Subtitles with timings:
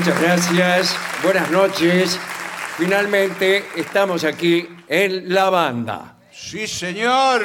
[0.00, 2.18] Muchas gracias, buenas noches.
[2.78, 6.16] Finalmente estamos aquí en la banda.
[6.32, 7.44] Sí, señor.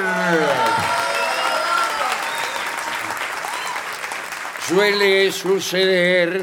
[4.66, 6.41] Suele suceder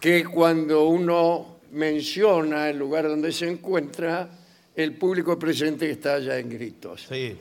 [0.00, 4.28] que cuando uno menciona el lugar donde se encuentra,
[4.74, 7.06] el público presente está ya en gritos.
[7.08, 7.38] Sí.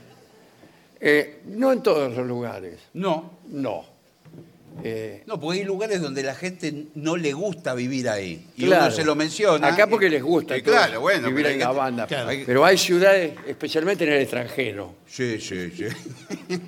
[1.00, 3.93] Eh, no en todos los lugares, No, no.
[4.84, 8.46] Eh, no, porque hay lugares donde la gente no le gusta vivir ahí.
[8.58, 8.86] Y Claro.
[8.88, 9.68] uno se lo menciona.
[9.68, 11.28] Acá porque les gusta Y claro, bueno.
[11.28, 12.08] vivir pero hay en la que- banda.
[12.08, 12.30] claro.
[12.46, 15.86] Pero hay ciudades, especialmente en el extranjero, Sí, sí, sí.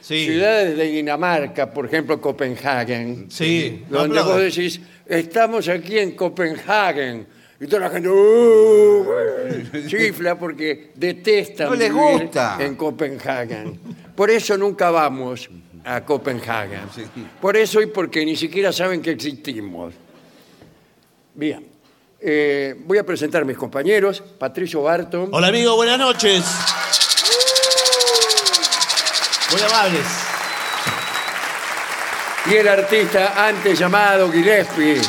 [0.00, 0.24] Sí.
[0.26, 3.84] ciudades de Dinamarca, por ejemplo, Copenhagen, Sí.
[3.88, 7.26] donde vos decís, estamos aquí en Copenhagen.
[7.60, 9.04] Y toda la gente "Uh",
[9.86, 12.56] chifla porque detestan No les vivir gusta.
[12.58, 13.78] en Copenhagen.
[14.16, 15.48] Por eso nunca vamos
[15.84, 16.88] a Copenhagen.
[16.94, 17.04] Sí.
[17.40, 19.94] Por eso y porque ni siquiera saben que existimos.
[21.34, 21.66] Bien.
[22.20, 24.22] Eh, voy a presentar a mis compañeros.
[24.38, 25.30] Patricio Barton.
[25.32, 26.44] Hola amigo, buenas noches.
[29.52, 30.06] Muy amables.
[32.46, 35.00] Y el artista antes llamado Gillespie.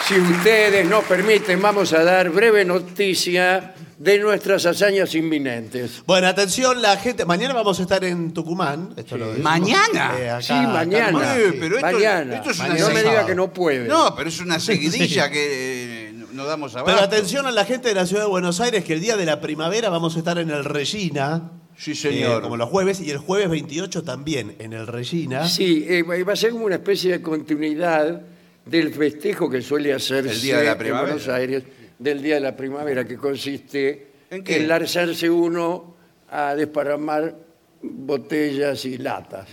[0.07, 6.03] Si ustedes nos permiten, vamos a dar breve noticia de nuestras hazañas inminentes.
[6.05, 7.25] Bueno, atención, la gente.
[7.25, 8.93] Mañana vamos a estar en Tucumán.
[8.95, 9.43] Esto lo decimos.
[9.51, 10.13] ¿Mañana?
[10.17, 11.19] Eh, acá- Sí, mañana.
[11.19, 11.57] acá- Eh, sí.
[11.59, 12.35] pero esto, Mañana.
[12.35, 13.87] esto es una Mañana no me diga que no puede.
[13.87, 16.85] No, pero es una seguidilla que eh, no- no damos abajo.
[16.85, 19.25] Pero atención a la gente de la ciudad de Buenos Aires que el día de
[19.25, 21.51] la primavera vamos a estar en el Regina.
[21.77, 22.39] Sí, señor.
[22.39, 25.47] eh, como los jueves y el jueves 28 también en el Regina.
[25.49, 28.21] Sí, eh, va a ser como una especie de continuidad
[28.69, 31.13] del festejo que suele hacerse El día de la en primavera.
[31.13, 31.63] Buenos Aires
[31.99, 34.59] del Día de la Primavera, que consiste ¿En qué?
[34.67, 35.95] lanzarse uno
[36.29, 37.35] a desparramar
[37.81, 39.47] botellas y latas.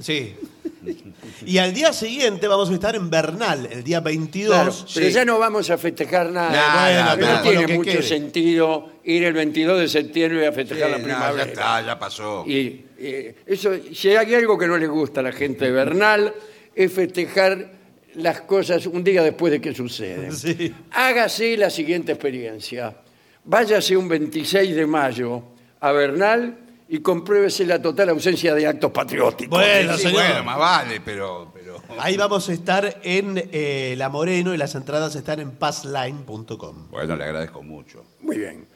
[0.00, 0.34] Sí.
[1.46, 4.50] Y al día siguiente vamos a estar en Bernal, el día 22.
[4.54, 5.12] Claro, pero sí.
[5.12, 6.50] ya no vamos a festejar nada.
[6.50, 8.02] Nada, no tiene Con lo que mucho quede.
[8.02, 11.44] sentido ir el 22 de septiembre a festejar la no, primavera.
[11.44, 12.44] ya está, ya pasó.
[12.46, 16.34] Y eh, eso, si hay algo que no le gusta a la gente de Bernal,
[16.74, 17.72] es festejar
[18.14, 20.32] las cosas un día después de que suceden.
[20.36, 20.74] Sí.
[20.92, 22.96] Hágase la siguiente experiencia.
[23.44, 25.42] Váyase un 26 de mayo
[25.80, 26.58] a Bernal
[26.88, 29.58] y compruébese la total ausencia de actos patrióticos.
[29.58, 30.22] Bueno, Sí, señor.
[30.22, 31.50] bueno, más vale, pero...
[31.52, 31.82] pero...
[31.98, 36.88] Ahí vamos a estar en eh, La Moreno y las entradas están en passline.com.
[36.90, 38.04] Bueno, le agradezco mucho.
[38.20, 38.66] Muy bien.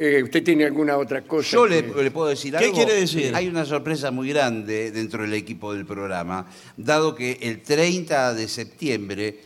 [0.00, 1.48] Eh, ¿Usted tiene alguna otra cosa?
[1.50, 2.76] Yo le, que- le puedo decir ¿Qué algo.
[2.76, 3.34] quiere decir?
[3.34, 8.46] Hay una sorpresa muy grande dentro del equipo del programa, dado que el 30 de
[8.46, 9.40] septiembre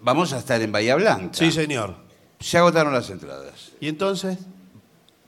[0.00, 1.34] vamos a estar en Bahía Blanca.
[1.34, 1.96] Sí, señor.
[2.38, 3.72] Se agotaron las entradas.
[3.80, 4.38] ¿Y entonces?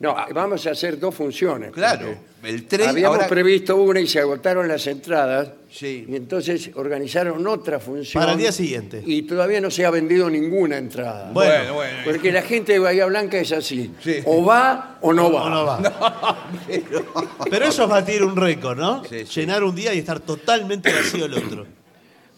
[0.00, 1.70] No, vamos a hacer dos funciones.
[1.70, 2.90] Claro, el 30...
[2.90, 5.50] Habíamos ahora- previsto una y se agotaron las entradas.
[5.70, 6.04] Sí.
[6.08, 8.20] Y entonces organizaron otra función.
[8.20, 9.02] Para el día siguiente.
[9.06, 11.30] Y todavía no se ha vendido ninguna entrada.
[11.32, 11.98] Bueno, bueno.
[12.04, 13.92] Porque la gente de Bahía Blanca es así.
[14.02, 14.16] Sí.
[14.26, 15.44] O va o no va.
[15.44, 16.48] ¿O no va?
[17.50, 19.04] Pero eso es batir un récord, ¿no?
[19.04, 19.40] Sí, sí.
[19.40, 21.66] Llenar un día y estar totalmente vacío el otro.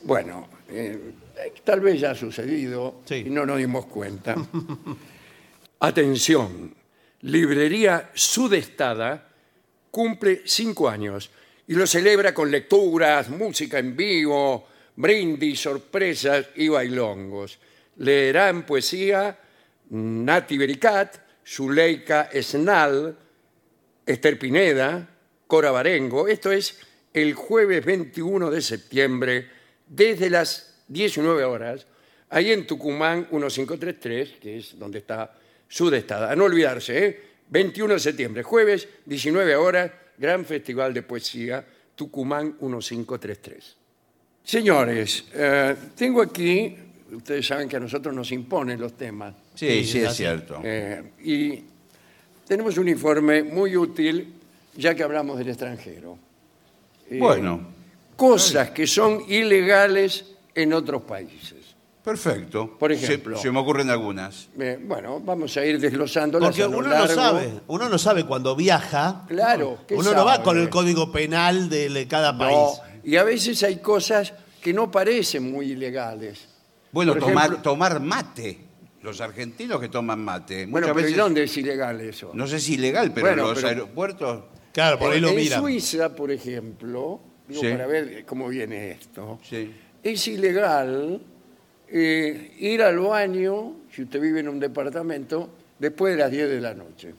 [0.04, 0.98] Bueno, eh,
[1.64, 3.24] tal vez ya ha sucedido Sí.
[3.26, 4.36] y no nos dimos cuenta.
[5.80, 6.72] Atención,
[7.22, 9.28] Librería Sudestada
[9.90, 11.30] cumple cinco años
[11.66, 17.58] y lo celebra con lecturas, música en vivo, brindis, sorpresas y bailongos.
[17.96, 19.38] Leerán poesía
[19.90, 21.16] Nati Bericat,
[21.46, 23.16] Zuleika Esnal,
[24.04, 25.08] Esther Pineda,
[25.46, 26.28] Cora Barengo.
[26.28, 26.78] Esto es
[27.12, 29.50] el jueves 21 de septiembre,
[29.86, 31.86] desde las 19 horas,
[32.28, 36.30] ahí en Tucumán 1533, que es donde está Sudestada.
[36.30, 37.20] A no olvidarse, ¿eh?
[37.48, 41.64] 21 de septiembre, jueves, 19 horas, gran festival de poesía,
[41.94, 43.76] Tucumán 1533.
[44.44, 46.76] Señores, eh, tengo aquí,
[47.12, 49.34] ustedes saben que a nosotros nos imponen los temas.
[49.54, 50.60] Sí, Sí, sí, es cierto.
[50.62, 51.64] Eh, y
[52.46, 54.34] tenemos un informe muy útil,
[54.76, 56.18] ya que hablamos del extranjero.
[57.10, 57.76] Eh, bueno,
[58.16, 60.24] Cosas que son ilegales
[60.54, 61.65] en otros países.
[62.06, 62.78] Perfecto.
[62.78, 63.36] Por ejemplo.
[63.36, 64.48] Se, me ocurren algunas.
[64.60, 67.08] Eh, bueno, vamos a ir desglosándolas Porque a lo uno largo.
[67.08, 69.24] no sabe, uno no sabe cuando viaja.
[69.26, 72.80] Claro, ¿qué Uno no va con el código penal de de cada No, país.
[73.02, 74.32] y a veces hay cosas
[74.62, 76.46] que no parecen muy ilegales.
[76.92, 78.60] Bueno, Por tomar, ejemplo- tomar mate.
[79.02, 80.66] Los argentinos que toman mate.
[80.66, 82.30] Bueno, Muchas pero ¿y veces, dónde es ilegal eso?
[82.34, 84.44] no sé si ilegal, pero Bueno, en los pero- aeropuertos.
[84.72, 85.60] Claro, por ahí lo en miran.
[85.60, 87.68] Suiza, por ejemplo, digo, Sí.
[87.70, 89.72] para ver cómo viene esto, Sí.
[90.04, 91.20] es ilegal
[91.88, 95.48] eh, ir al baño, si usted vive en un departamento,
[95.78, 97.14] después de las 10 de la noche.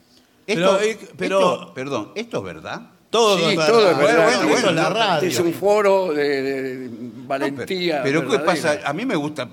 [0.46, 2.82] Pero, Esto- eh, pero- esto- perdón, ¿esto es verdad?
[3.10, 3.66] Todo, Sí, es verdad.
[3.68, 4.48] todo es Bueno, verdad.
[4.48, 5.28] bueno, la radio.
[5.28, 8.02] Es un foro de, de No, valentía.
[8.02, 8.74] pero, pero ¿qué verdadera.
[8.74, 8.88] pasa?
[8.88, 9.48] A mí me gusta,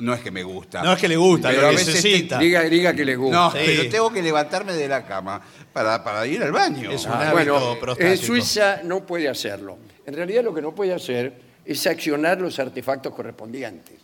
[0.00, 0.82] no es que me gusta.
[0.82, 2.38] No es que le gusta, Pero lo a veces necesita.
[2.38, 3.36] Diga, diga que le gusta.
[3.36, 3.58] No, Sí.
[3.66, 5.40] pero tengo que levantarme de la cama
[5.72, 6.90] para, para ir al baño.
[6.90, 8.10] Es un Ah, hábito bueno, prostático.
[8.10, 9.76] en Suiza no puede hacerlo.
[10.06, 11.34] En realidad lo que no puede hacer
[11.66, 13.96] es accionar los artefactos correspondientes.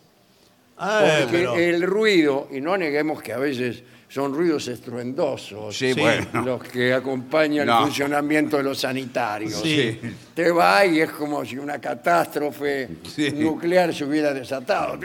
[0.82, 5.92] Ah, Porque pero- el ruido, y no neguemos que a veces son ruidos estruendosos, Sí,
[5.92, 6.00] Sí.
[6.00, 6.42] bueno.
[6.44, 7.78] los que acompañan No.
[7.80, 9.60] el funcionamiento de los sanitarios.
[9.60, 10.00] Sí.
[10.34, 13.30] Te va y es como si una catástrofe Sí.
[13.32, 14.98] nuclear se hubiera desatado.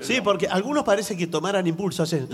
[0.00, 2.26] Sí, porque algunos parece que tomaran impulso, hacen...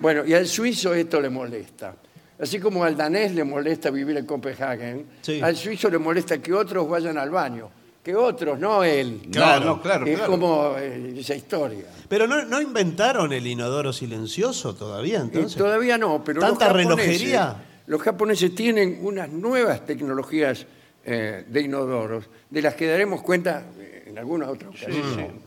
[0.00, 1.94] Bueno, y al suizo esto le molesta.
[2.38, 5.40] Así como al danés le molesta vivir en Copenhagen, Sí.
[5.40, 7.70] al suizo le molesta que otros vayan al baño.
[8.04, 9.22] Que otros, no él.
[9.34, 10.30] No, no, claro, es claro.
[10.30, 11.86] como eh, esa historia.
[12.06, 15.56] Pero no, no inventaron el inodoro silencioso todavía, Y entonces.
[15.56, 17.64] todavía no, pero ¿Tanta los japoneses, relojería?
[17.86, 20.66] Los japoneses tienen unas nuevas tecnologías
[21.06, 25.40] eh, de inodoros, de las que daremos cuenta eh, en alguna otra ocasión,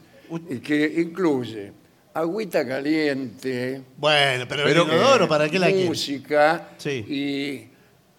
[0.49, 1.71] y que incluye
[2.15, 5.87] agüita caliente, Bueno, pero, Pero, el inodoro, eh, ¿para qué la quieren?
[5.87, 6.89] música Sí.
[7.07, 7.66] y,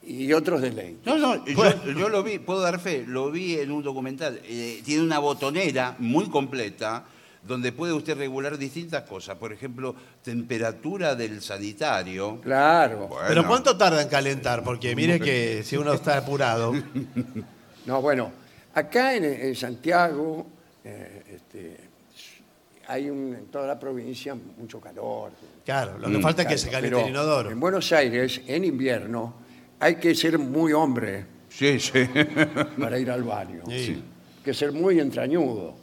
[0.08, 1.04] y otros deleites.
[1.04, 1.84] No, no, yo, Bueno.
[1.98, 4.40] yo lo vi, puedo dar fe, lo vi en un documental.
[4.44, 7.04] Eh, tiene una botonera muy completa
[7.42, 9.36] donde puede usted regular distintas cosas.
[9.36, 12.40] Por ejemplo, temperatura del sanitario.
[12.42, 13.06] Claro.
[13.08, 14.62] Bueno, Pero ¿cuánto tarda en calentar?
[14.64, 16.72] Porque mire que si uno está apurado...
[17.86, 18.30] No, bueno,
[18.74, 20.46] acá en, en Santiago
[20.84, 21.76] eh, este,
[22.86, 25.30] hay un- en toda la provincia mucho calor.
[25.64, 27.50] Claro, lo que falta es que se caliente Pero el inodoro.
[27.50, 29.36] En Buenos Aires, en invierno,
[29.80, 32.04] hay que ser muy hombre Sí, sí.
[32.80, 33.62] para ir al baño.
[33.66, 34.02] Sí.
[34.38, 35.74] Hay que ser muy entrañudo.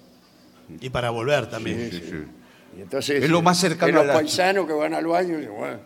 [0.79, 1.89] Y para volver también.
[1.91, 2.23] Sí, sí.
[2.77, 5.53] Y entonces, Es lo más cercano los a la- paisanos que van al baño dicen,
[5.57, 5.77] bueno,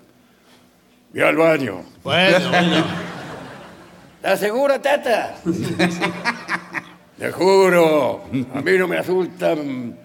[1.13, 1.81] voy al baño.
[2.03, 2.85] Bueno, bueno.
[4.17, 5.35] ¿Estás seguro, tata?
[7.17, 8.23] Te juro,
[8.53, 9.97] a mí no me asustan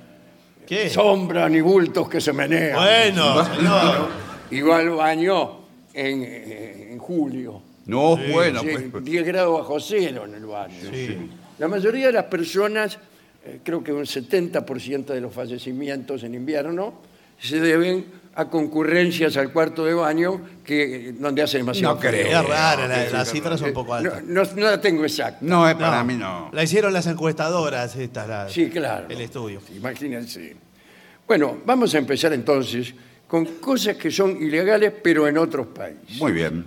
[0.66, 0.88] ¿Qué?
[0.90, 2.74] sombras ni bultos que se menean.
[2.76, 4.08] Bueno, señor.
[4.50, 5.58] Y va al baño
[5.92, 7.60] en, en julio.
[7.86, 10.74] No, bueno, Sí, pues, 10 grados bajo cero en el baño.
[10.90, 11.30] Sí.
[11.58, 12.98] La mayoría de las personas,
[13.44, 16.94] eh, creo que un 70% de los fallecimientos en invierno,
[17.38, 22.26] se deben a concurrencias al cuarto de baño que, donde hace demasiado No creo.
[22.40, 24.24] Es rara, la- las cifras son un poco No, altas.
[24.24, 25.38] no, no la tengo exacta.
[25.42, 26.50] no es para No, mí, no.
[26.52, 29.06] La hicieron las encuestadoras, estas, la- Sí, claro.
[29.08, 29.60] el estudio.
[29.76, 30.56] Imagínense.
[31.28, 32.92] Bueno, vamos a empezar entonces
[33.28, 36.18] con cosas que son ilegales, pero en otros países.
[36.18, 36.64] Muy bien.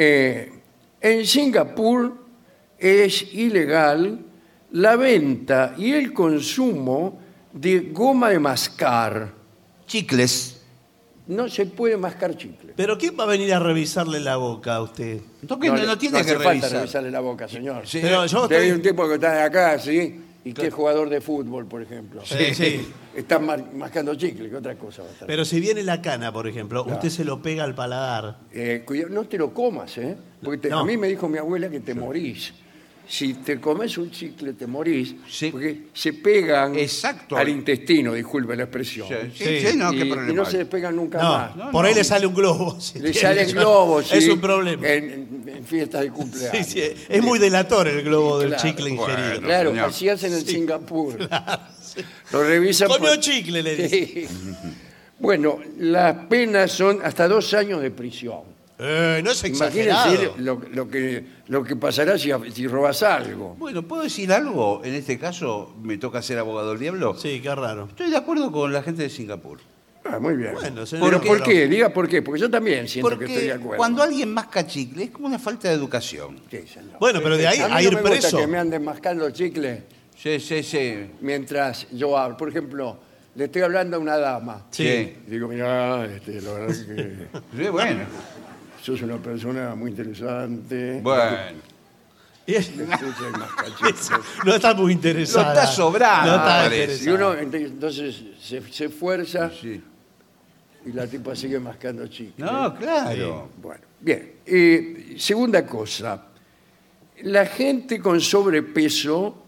[0.00, 0.52] Eh,
[1.00, 2.16] en Singapur
[2.78, 4.24] es ilegal
[4.70, 7.18] la venta y el consumo
[7.52, 9.32] de goma de mascar.
[9.88, 10.62] Chicles.
[11.26, 12.74] No se puede mascar chicle.
[12.76, 15.20] Pero ¿quién va a venir a revisarle la boca a usted?
[15.48, 16.72] No, no, no tiene hace que falta revisar.
[16.72, 17.86] revisarle la boca, señor.
[17.86, 17.98] Sí.
[18.00, 18.76] Pero yo Usted hay estoy...
[18.76, 20.20] un tipo que está de acá, ¿sí?
[20.44, 22.22] Y que es jugador de fútbol, por ejemplo.
[22.24, 22.88] Sí, sí.
[23.18, 25.26] Está mar- mascando chicle, ¿qué otra cosa va a estar?
[25.26, 28.38] Pero si viene la cana, por ejemplo, usted se lo pega al paladar.
[28.52, 30.16] Eh, cuidado, no te lo comas, ¿eh?
[30.42, 30.80] Porque te- No.
[30.80, 32.52] a mí me dijo mi abuela que te morís.
[33.10, 35.14] Si te comes un chicle, te morís.
[35.30, 35.48] Sí.
[35.50, 37.38] Porque se pegan Exacto.
[37.38, 39.08] al intestino, disculpe la expresión.
[39.08, 39.66] Sí, sí, Sí.
[39.68, 40.34] sí, no, y, qué y problema.
[40.34, 41.56] no se despegan nunca No, más.
[41.56, 41.88] No, por no.
[41.88, 42.78] ahí le sale un globo.
[42.80, 44.86] si Le tiene- salen globos, Es sí, un problema.
[44.86, 46.66] En, en- en fiestas de cumpleaños.
[46.66, 49.14] Sí, sí, es muy delator el globo del Claro, chicle bueno.
[49.14, 49.40] ingerido.
[49.40, 49.88] Claro, señor.
[49.88, 51.16] así hacen en Singapur.
[52.32, 52.88] Lo revisan.
[52.88, 54.28] Comió por- chicle, le dice.
[55.20, 58.42] Bueno, las penas son hasta dos años de prisión.
[58.78, 60.12] Eh, no es exagerado.
[60.12, 63.56] Imagínense lo, lo que, lo que pasará si, si robas algo.
[63.58, 64.80] Bueno, ¿puedo decir algo?
[64.84, 67.16] En este caso, me toca ser abogado del diablo.
[67.18, 67.86] Sí, qué raro.
[67.88, 69.58] Estoy de acuerdo con la gente de Singapur.
[70.04, 70.54] Ah, muy bien.
[70.54, 71.66] Bueno, señor, ¿Pero por qué?
[71.66, 72.22] Diga por qué.
[72.22, 73.76] Porque yo también siento que estoy de Porque acuerdo.
[73.76, 76.38] cuando alguien masca chicle es como una falta de educación.
[76.48, 76.96] Sí, señor.
[77.00, 78.38] Bueno, pero de ahí a mí a no ir me gusta preso.
[78.38, 79.82] que me anden mascando chicle
[80.38, 81.10] Sí, sí, sí.
[81.20, 82.36] mientras yo hablo.
[82.36, 82.98] Por ejemplo,
[83.34, 84.66] le estoy hablando a una dama.
[84.70, 85.16] Sí.
[85.26, 87.16] Digo, mira, este, la verdad es que
[87.64, 88.04] Sí, bueno.
[88.82, 91.00] sos una persona muy interesante.
[91.02, 91.36] Bueno.
[92.46, 95.52] Y es- Escucha no está muy interesada.
[95.54, 96.76] Lo está sobrando, No está parece.
[96.76, 97.14] Y interesada.
[97.16, 99.82] uno ent- entonces se, se esfuerza Sí.
[100.86, 102.44] y la tipa sigue mascando chicle.
[102.44, 103.50] No, claro.
[103.60, 104.32] Bueno, bien.
[104.46, 106.24] Eh, segunda cosa.
[107.22, 109.44] La gente con sobrepeso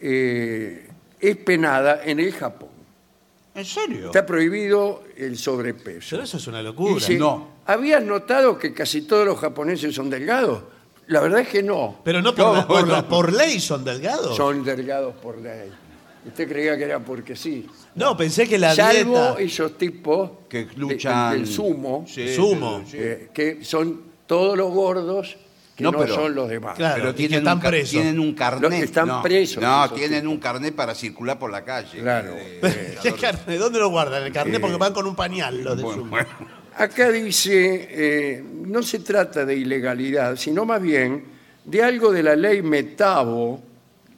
[0.00, 0.88] eh,
[1.20, 2.68] es penada en el Japón.
[3.54, 4.06] ¿En serio?
[4.06, 6.08] Está prohibido el sobrepeso.
[6.10, 6.94] Pero eso es una locura.
[6.94, 7.56] Dice, No.
[7.66, 10.62] ¿Habías notado que casi todos los japoneses son delgados?
[11.08, 12.00] La verdad es que no.
[12.04, 14.36] Pero no por, No, la- por, la- por ley son delgados.
[14.36, 15.70] Son delgados por ley.
[16.26, 17.66] Usted creía que era porque sí.
[17.94, 19.34] No, pensé que la Salvo dieta...
[19.40, 21.32] esos tipos Que de- luchan.
[21.32, 22.80] del sumo, Sí, Sumo.
[22.84, 22.96] sí, sí.
[23.00, 25.36] eh, que son todos los gordos
[25.76, 26.74] que no, No, pero- son los demás.
[26.76, 26.96] Claro.
[26.96, 27.90] Pero tienen, están un, presos.
[27.90, 28.62] tienen un carnet.
[28.62, 30.34] Los que están no, presos, No, tienen tipos.
[30.34, 32.00] un carnet para circular por la calle.
[32.00, 32.34] Claro.
[32.34, 33.58] Eh, ¿Qué carnet?
[33.58, 34.22] ¿Dónde lo guardan?
[34.24, 34.58] ¿El carnet?
[34.60, 36.10] Porque van con un pañal los de bueno.
[36.78, 41.24] Acá dice, eh, no se trata de ilegalidad, sino más bien
[41.64, 43.62] de algo de la ley Metabo,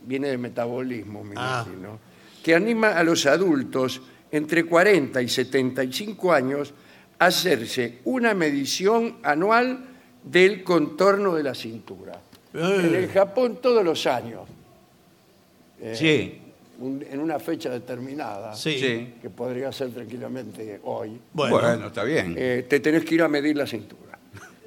[0.04, 1.64] viene de metabolismo, me Ah.
[1.66, 1.98] imagino,
[2.42, 4.00] que anima a los adultos
[4.30, 6.72] entre 40 y 75 años
[7.18, 9.84] a hacerse una medición anual
[10.25, 12.20] del contorno de la cintura.
[12.54, 14.42] En el Japón todos los años,
[15.94, 16.40] Sí.
[16.80, 18.78] un- en una fecha determinada, Sí.
[18.78, 19.14] Sí.
[19.20, 22.34] que podría ser tranquilamente hoy, Bueno, Bueno, está bien.
[22.38, 24.18] eh, te tenés que ir a medir la cintura.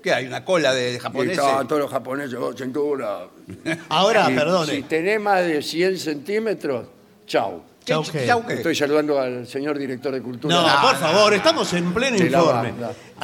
[0.01, 0.25] ¿Qué hay?
[0.25, 1.37] ¿Una cola de Y japoneses?
[1.37, 3.27] estaban todos los japoneses, oh, cintura.
[3.89, 4.73] ahora, Y perdone.
[4.73, 6.87] Si tenés más de 100 centímetros,
[7.27, 7.61] chau.
[7.85, 10.53] Estoy saludando al señor director de cultura.
[10.55, 12.73] No, No, por no, favor, estamos en pleno De informe.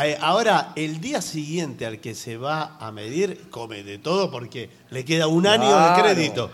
[0.03, 4.69] Eh, Ahora, el día siguiente al que se va a medir, come de todo porque
[4.89, 5.95] le queda un año Claro.
[5.95, 6.51] de crédito.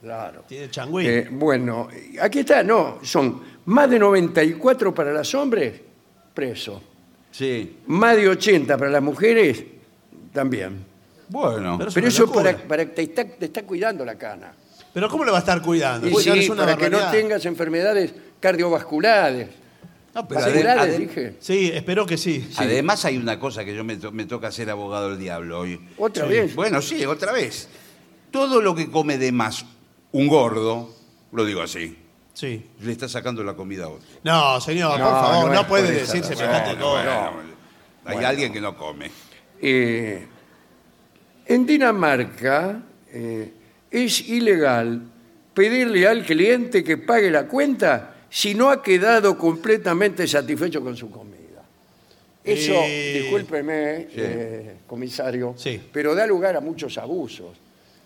[0.00, 0.44] Claro.
[0.48, 1.06] Tiene changüí.
[1.06, 1.88] Eh, bueno,
[2.20, 5.80] aquí está, no, son más de 94 para los hombres,
[6.32, 6.82] preso.
[7.30, 7.78] Sí.
[7.86, 9.64] Más de 80 para las mujeres,
[10.32, 10.84] también.
[11.28, 11.78] Bueno.
[11.92, 14.52] Pero eso para, para te, está, te está cuidando la cana.
[14.94, 16.08] Pero ¿cómo le va a estar cuidando?
[16.08, 19.48] Y sí, es una para que no tengas enfermedades cardiovasculares.
[20.14, 21.34] No, pero Vasculares, dije.
[21.40, 22.40] Sí, espero que sí.
[22.48, 22.54] sí.
[22.58, 25.80] Además hay una cosa que yo me, to- me toca ser abogado del diablo hoy.
[25.98, 26.30] ¿Otra Sí.
[26.30, 26.54] vez?
[26.54, 27.68] Bueno, sí, otra vez.
[28.30, 29.66] Todo lo que come de más
[30.12, 30.94] un gordo,
[31.32, 31.98] lo digo así,
[32.32, 32.64] Sí.
[32.80, 34.06] le está sacando la comida a otro.
[34.22, 36.36] No, señor, No, por favor, no no, es puede por esa decir razón.
[36.36, 37.04] semejante No, cosa.
[37.04, 37.20] no.
[38.06, 38.28] Hay Bueno.
[38.28, 39.10] alguien que no come.
[39.60, 40.26] Eh,
[41.46, 42.80] en Dinamarca
[43.12, 43.52] eh,
[43.94, 45.00] es ilegal
[45.54, 51.08] pedirle al cliente que pague la cuenta si no ha quedado completamente satisfecho con su
[51.10, 51.62] comida.
[52.42, 55.80] Eso, Eh, discúlpeme, eh, comisario, Sí.
[55.92, 57.56] pero da lugar a muchos abusos.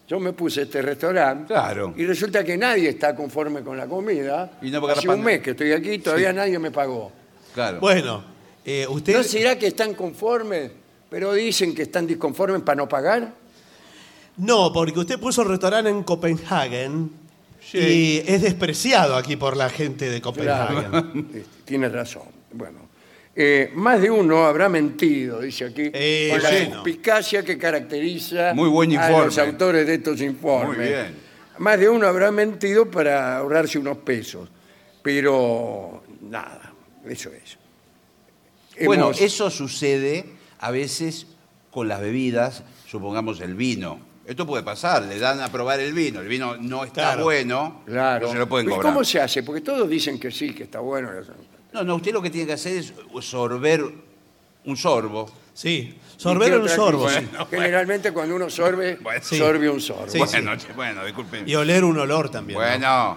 [0.07, 1.92] Yo me puse a este restaurante Claro.
[1.97, 4.59] y resulta que nadie está conforme con la comida.
[4.62, 7.11] Y no porque Hace la un mes que estoy aquí y todavía nadie me pagó.
[7.54, 7.80] Claro.
[7.80, 8.23] Bueno,
[8.64, 9.14] eh, usted...
[9.16, 10.71] ¿No será que están conformes,
[11.11, 13.33] pero dicen que están disconformes para no pagar?
[14.38, 17.11] No, porque usted puso el restaurante en Copenhagen
[17.73, 20.90] y es despreciado aquí por la gente de Copenhagen.
[20.90, 21.12] Claro.
[21.35, 22.23] Eh, Tiene razón.
[22.52, 22.88] Bueno,
[23.35, 28.68] eh, más de uno habrá mentido, dice aquí, Eh, con la suspicacia que caracteriza Muy
[28.68, 30.76] buen a los autores de estos informes.
[30.76, 31.28] Muy bien.
[31.59, 34.49] Más de uno habrá mentido para ahorrarse unos pesos,
[35.02, 36.73] pero nada,
[37.09, 37.59] eso es.
[38.87, 40.25] Bueno, eso sucede
[40.61, 41.26] a veces
[41.71, 44.08] con las bebidas, supongamos el vino.
[44.29, 47.25] Esto puede pasar, le dan a probar el vino, el vino no está Claro.
[47.25, 48.27] bueno, Claro.
[48.27, 48.93] no se lo pueden ¿Y cobrar.
[48.93, 49.43] cómo se hace?
[49.43, 51.09] Porque todos dicen que sí, que está bueno.
[51.73, 52.93] No, no, usted lo que tiene que hacer es
[53.23, 53.83] sorber
[54.67, 55.31] un sorbo.
[55.55, 57.27] Sí, ¿Y sorber un sorbo, sí.
[57.51, 59.39] Generalmente cuando uno sorbe, Bueno, sí.
[59.39, 60.07] sorbe un sorbo.
[60.09, 61.49] Sí, bueno, che, bueno, disculpen.
[61.49, 62.59] Y oler un olor también.
[62.61, 62.65] ¿no?
[62.67, 63.17] Bueno,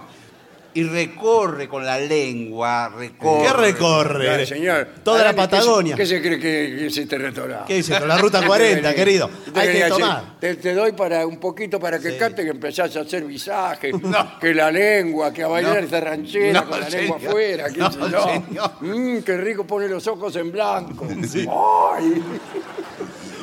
[0.74, 3.42] y recorre con la lengua, recorre.
[3.46, 4.24] ¿Qué recorre?
[4.24, 4.88] Claro, señor.
[5.04, 5.96] Toda la Ahora, ¿qué se- Patagonia.
[5.96, 7.64] ¿Qué se cree que, que es este restaurante?
[7.68, 7.98] ¿Qué dice?
[7.98, 9.30] Con la ruta 40, querido.
[9.54, 10.38] Hay que tomar.
[10.40, 12.16] Te, te doy para un poquito para que Sí.
[12.18, 14.38] cante que empezás a hacer visaje, No.
[14.40, 15.80] que la lengua, que a bailar No.
[15.84, 17.66] esta ranchera No, con la lengua afuera.
[17.70, 18.22] qué No, sé yo.
[18.24, 18.70] señor.
[18.80, 21.06] Mm, qué rico pone los ojos en blanco.
[21.96, 22.22] Ay,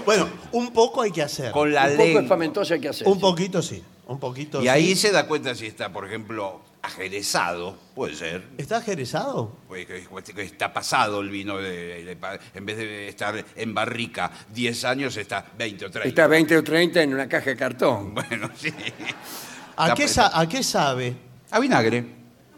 [0.05, 1.51] Bueno, un poco hay que hacer.
[1.51, 3.07] Con la un poco espamentoso hay que hacer.
[3.07, 3.83] Un poquito sí.
[4.07, 4.95] Un poquito Y ahí sí.
[5.07, 8.47] se da cuenta si está, por ejemplo, ajerezado, puede ser.
[8.57, 9.55] ¿Está ajerezado?
[9.67, 9.87] Pues
[10.37, 15.45] está pasado el vino, de- de- en vez de estar en barrica 10 años, está
[15.57, 16.09] 20 o 30.
[16.09, 18.13] Está 20 o 30 en una caja de cartón.
[18.29, 18.73] Bueno, sí.
[19.77, 21.15] ¿A Está- qué, sa- ¿A qué sabe?
[21.51, 22.05] A vinagre,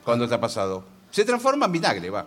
[0.04, 0.86] cuando está pasado.
[1.12, 2.26] Se transforma en vinagre, va.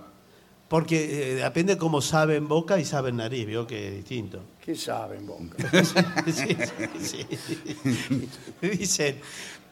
[0.68, 4.40] Porque eh, depende cómo sabe en boca y sabe en nariz, vio que es distinto.
[4.64, 5.56] ¿Qué saben, Boca?
[6.26, 6.56] Sí,
[7.00, 8.28] sí, sí.
[8.66, 9.20] Dicen,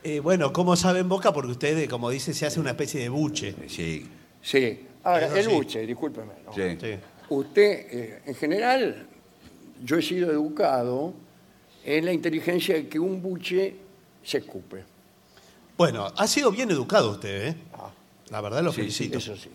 [0.05, 1.33] eh, bueno, ¿cómo sabe en boca?
[1.33, 3.55] Porque usted, eh, como dice, se hace una especie de buche.
[3.69, 4.07] Sí,
[4.43, 4.87] Sí.
[5.05, 5.51] Ahora, Eso el sí.
[5.51, 6.33] buche, discúlpeme.
[6.45, 6.53] ¿no?
[6.53, 6.77] sí.
[6.81, 6.95] Sí.
[7.31, 9.07] Usted, eh, en general,
[9.83, 11.15] yo he sido educado
[11.85, 13.75] en la inteligencia de que un buche
[14.23, 14.85] se escupe.
[15.79, 17.55] Bueno, ha sido bien educado usted, ¿eh?
[18.29, 19.19] La verdad lo felicito.
[19.19, 19.49] Eso sí.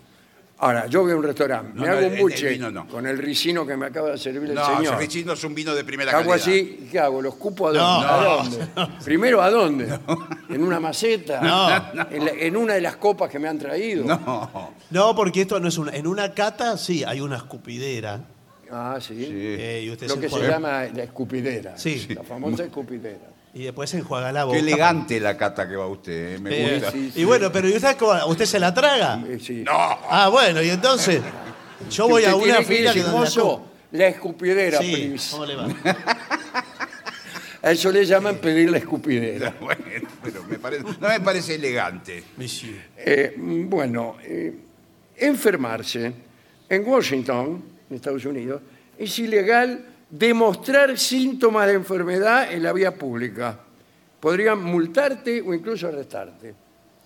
[0.60, 2.72] Ahora, yo voy a un restaurante, No, me no, hago el- un el buche vino
[2.72, 2.88] no.
[2.88, 4.96] con el ricino que me acaba de servir el No, señor.
[4.96, 6.36] Cervicino es un vino de primera Hago calidad.
[6.48, 7.22] así, ¿y ¿qué hago?
[7.22, 8.08] ¿Lo escupo a dónde?
[8.08, 8.68] No, ¿A no, dónde?
[9.06, 10.00] Primero, ¿a dónde?
[10.50, 11.42] ¿En una maceta?
[11.42, 12.06] No.
[12.10, 14.04] ¿En, la- en una de las copas que me han traído?
[14.06, 14.72] No.
[14.90, 15.92] No, porque esto no es una.
[15.96, 18.22] En una cata, sí, hay una escupidera.
[18.72, 19.16] Ah, sí.
[19.16, 19.28] Sí.
[19.32, 21.78] eh, y usted Lo se que se llama la escupidera.
[21.78, 22.08] Sí.
[22.16, 23.28] La famosa escupidera.
[23.58, 24.56] Y después se enjuaga la boca.
[24.56, 26.92] Qué elegante la cata que va usted, eh, me Eh, gusta.
[26.92, 29.20] sí, Y bueno, pero ¿y usted, cómo- usted se la traga?
[29.28, 29.64] Eh, sí.
[29.66, 31.22] No, Ah, bueno, y entonces.
[31.90, 34.78] Yo voy a usted una tiene que fila decir, que donde la "Mozo, la escupidera,
[34.80, 35.32] Sí, please".
[35.32, 35.68] ¿cómo le va?
[37.64, 39.56] A eso le llaman pedir la escupidera.
[39.60, 39.84] bueno,
[40.24, 42.24] pero me parece, no me parece elegante.
[42.38, 42.76] Monsieur.
[42.96, 44.54] Eh, bueno, eh,
[45.18, 46.14] enfermarse
[46.70, 48.62] en Washington, en Estados Unidos,
[49.00, 53.60] es ilegal demostrar síntomas de enfermedad en la vía pública.
[54.20, 56.56] Podrían multarte o incluso arrestarte.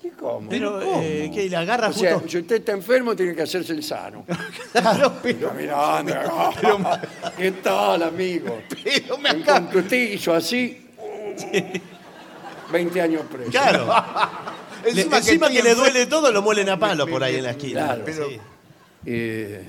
[0.04, 0.50] ¿Y cómo?
[0.50, 2.30] Pero, eh, que le agarra o sea, justo.
[2.30, 4.26] si usted está enfermo, tiene que hacerse el sano.
[4.72, 5.52] Claro, pero.
[5.52, 6.14] Pero mirando,
[7.38, 8.62] ¿qué tal, amigo?
[8.84, 9.60] Pero me En acaba.
[9.60, 10.88] cuanto usted hizo así,
[12.72, 13.52] 20 años preso.
[13.52, 13.88] Claro.
[14.96, 17.86] Le- Encima que le duele todo, lo muelen a palo por ahí en la esquina.
[18.04, 18.04] Claro.
[18.08, 18.40] Sí.
[19.06, 19.64] Eh,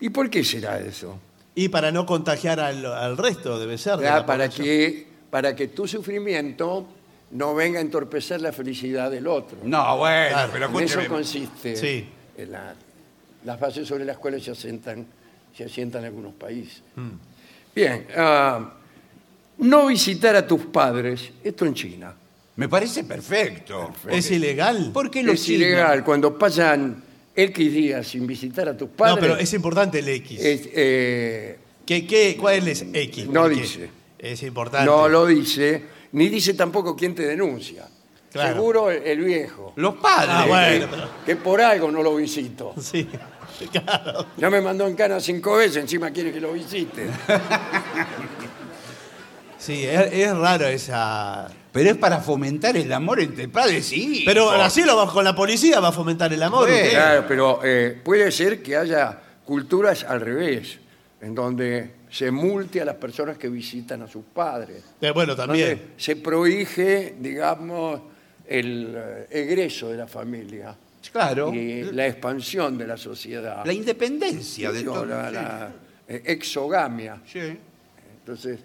[0.00, 1.16] ¿Y por qué será eso?
[1.56, 3.96] Y para no contagiar al, al resto, debe ser.
[3.96, 4.64] de Ah, la para, población.
[4.66, 6.86] que, para que tu sufrimiento
[7.32, 9.58] no venga a entorpecer la felicidad del otro.
[9.64, 11.08] No, bueno, Claro, pero en eso escúcheme.
[11.08, 12.08] consiste Sí.
[12.36, 12.74] en la-
[13.44, 15.06] las bases sobre las cuales se asientan,
[15.56, 16.82] se asientan algunos países.
[16.94, 17.08] Mm.
[17.74, 18.72] Bien, ah,
[19.58, 22.14] no visitar a tus padres, esto en China.
[22.56, 23.92] Me parece perfecto.
[24.08, 24.90] ¿Es ilegal?
[24.92, 25.62] ¿Por qué los Es chinos?
[25.62, 27.02] ilegal cuando pasan
[27.36, 29.16] X días sin visitar a tus padres.
[29.16, 30.40] No, pero es importante el X.
[30.40, 33.26] es, eh, ¿Qué, qué, ¿Cuál es X?
[33.28, 33.90] No Porque dice.
[34.18, 34.86] Es importante.
[34.86, 37.86] no lo dice, ni dice tampoco quién te denuncia.
[38.32, 38.54] Claro.
[38.54, 40.30] Seguro el, el viejo, Los padres.
[40.30, 41.08] Ah, bueno, pero.
[41.24, 42.74] que por algo no lo visito.
[42.80, 43.06] Sí.
[43.72, 44.26] Claro.
[44.36, 47.06] Ya me mandó en cana cinco veces, encima quiere que lo visite.
[49.58, 51.48] Sí, es, es raro esa.
[51.72, 54.22] Pero es para fomentar el amor entre padres hijos.
[54.24, 56.68] Pero así lo va, con la policía va a fomentar el amor.
[56.68, 56.76] Bueno.
[56.76, 56.90] ¿usted?
[56.90, 60.78] Claro, pero eh, puede ser que haya culturas al revés,
[61.20, 64.82] en donde se multe a las personas que visitan a sus padres.
[65.00, 65.82] Eh, bueno, Donde también.
[65.96, 68.00] se prohíbe, digamos,
[68.46, 70.74] el eh, egreso de la familia
[71.12, 71.52] Claro.
[71.52, 73.64] y la expansión de la sociedad.
[73.66, 75.04] La independencia de Sí, todo.
[75.04, 75.70] la, la,
[76.08, 77.20] eh, exogamia.
[77.30, 77.40] Sí.
[78.20, 78.60] Entonces,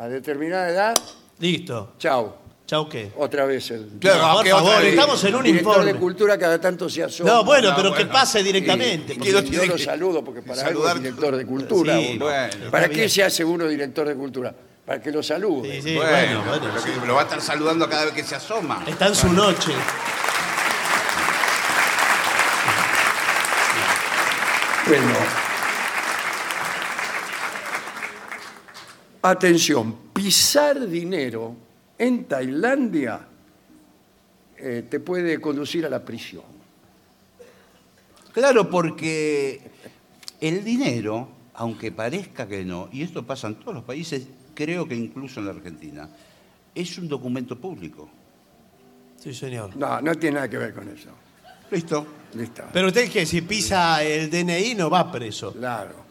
[0.00, 0.98] a determinada edad,
[1.38, 1.92] Listo.
[1.98, 2.38] chao.
[2.66, 3.10] Chau, ¿qué?
[3.16, 4.94] Otra vez el Claro, No, por ¿qué otra favor, vez?
[4.94, 5.92] estamos en un director informe.
[5.92, 7.30] de cultura cada tanto se asoma.
[7.30, 8.06] No, bueno, No, pero bueno.
[8.06, 9.14] que pase directamente.
[9.20, 11.98] Y- y lo yo lo saludo porque para algo saludar- es director de cultura.
[11.98, 12.24] Sí, uno.
[12.26, 13.10] bueno, ¿Para está qué bien.
[13.10, 14.54] se hace uno director de cultura?
[14.86, 15.82] Para que lo salude.
[15.82, 17.00] Sí, sí, bueno, bueno, bueno, pero sí.
[17.00, 18.84] que lo va a estar saludando cada vez que se asoma.
[18.86, 19.72] Está en su noche.
[24.86, 25.39] Bueno.
[29.22, 31.54] Atención, pisar dinero
[31.98, 33.20] en Tailandia
[34.56, 36.44] eh, te puede conducir a la prisión.
[38.32, 39.60] Claro, porque
[40.40, 44.94] el dinero, aunque parezca que no, y esto pasa en todos los países, creo que
[44.94, 46.08] incluso en la Argentina,
[46.74, 48.08] es un documento público.
[49.18, 49.76] Sí, señor.
[49.76, 51.10] No, no tiene nada que ver con eso.
[51.70, 52.06] Listo.
[52.34, 52.62] Listo.
[52.72, 55.52] Pero usted que si pisa el DNI no va preso.
[55.52, 56.09] Claro.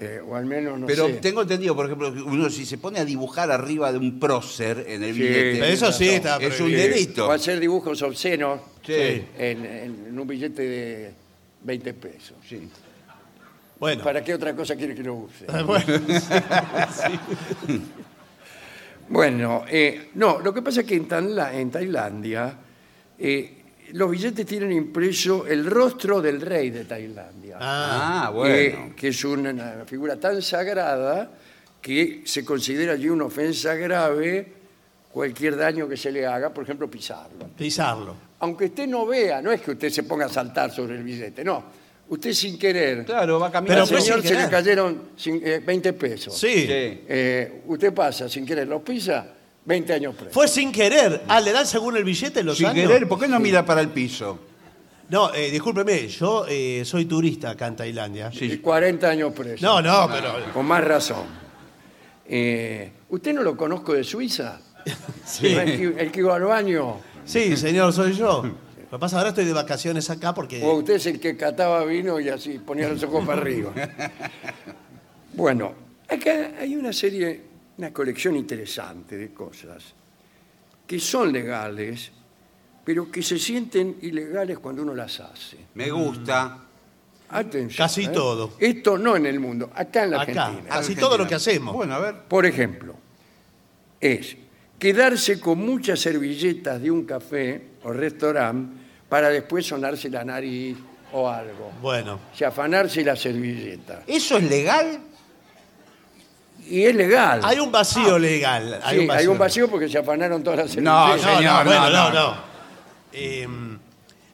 [0.00, 1.14] Eh, o al menos no Pero sé.
[1.14, 4.84] tengo entendido, por ejemplo, que uno si se pone a dibujar arriba de un prócer
[4.88, 7.26] en el Sí, billete, eso sí está es un delito.
[7.26, 8.92] O hacer dibujos obscenos Sí.
[8.94, 9.26] en,
[9.66, 11.12] en- en un billete de
[11.64, 12.36] 20 pesos.
[12.48, 12.68] Sí.
[13.80, 14.04] Bueno.
[14.04, 15.46] ¿Para qué otra cosa quiere que lo use?
[15.66, 15.84] bueno.
[19.10, 22.54] Bueno, eh, no, lo que pasa es que en, Tanla- en Tailandia
[23.18, 23.57] eh,
[23.92, 27.56] los billetes tienen impreso el rostro del rey de Tailandia.
[27.60, 28.54] Ah, Ah, bueno.
[28.54, 31.30] que, que es una figura tan sagrada
[31.80, 34.52] que se considera allí una ofensa grave
[35.12, 37.48] cualquier daño que se le haga, por ejemplo, pisarlo.
[37.56, 38.14] pisarlo.
[38.40, 41.42] Aunque usted no vea, no es que usted se ponga a saltar sobre el billete,
[41.42, 41.64] no.
[42.10, 43.84] Usted sin querer, Claro, va al caminando.
[43.84, 46.38] Pero fue señor se le cayeron cin- eh, 20 pesos.
[46.38, 46.62] Sí.
[46.66, 46.66] Sí.
[46.68, 49.26] Eh, usted pasa sin querer, lo pisa,
[49.68, 50.32] 20 años preso.
[50.32, 51.22] Fue sin querer.
[51.28, 52.88] Ah, ¿le dan según el billete los Sin años?
[52.88, 54.38] querer, ¿por qué no mira para el piso?
[55.10, 58.30] No, eh, discúlpeme, yo eh, soy turista acá en Tailandia.
[58.32, 59.64] Y 40 años preso.
[59.64, 60.52] No, no, pero...
[60.52, 61.24] Con más razón.
[62.26, 64.58] Eh, ¿Usted no lo conozco de Suiza?
[65.26, 65.48] Sí.
[65.48, 66.96] El, que- el que iba al baño.
[67.26, 68.42] Sí, señor, soy yo.
[68.90, 70.62] Lo que pasa ahora estoy de vacaciones acá porque...
[70.64, 73.70] O usted es el que cataba vino y así ponía los ojos para arriba.
[75.34, 75.72] Bueno,
[76.08, 77.42] acá hay una serie,
[77.78, 79.94] una colección interesante de cosas.
[80.86, 82.10] que son legales,
[82.84, 85.58] pero que se sienten ilegales cuando uno las hace.
[85.74, 86.58] Me gusta.
[87.28, 87.86] Atención.
[87.86, 88.08] Casi ¿eh?
[88.08, 88.54] todo.
[88.58, 90.68] Esto no en el mundo, acá en la Acá, Argentina.
[90.68, 91.00] casi Argentina.
[91.06, 91.74] todo lo que hacemos.
[91.74, 92.14] Bueno, a ver.
[92.26, 92.94] Por ejemplo,
[94.00, 94.34] es
[94.78, 100.78] quedarse con muchas servilletas de un café o restaurante para después sonarse la nariz
[101.12, 101.70] o algo.
[101.82, 104.04] Bueno, O sea, afanarse la servilleta.
[104.06, 105.00] ¿Eso es legal?
[106.68, 107.40] Y es legal.
[107.42, 108.80] hay un vacío legal.
[108.90, 111.32] Sí, hay un vacío porque se afanaron todas las No, servilletas.
[111.32, 112.30] No, Señor, no, bueno, no, no, no.
[112.34, 112.36] no.
[113.12, 113.48] Eh,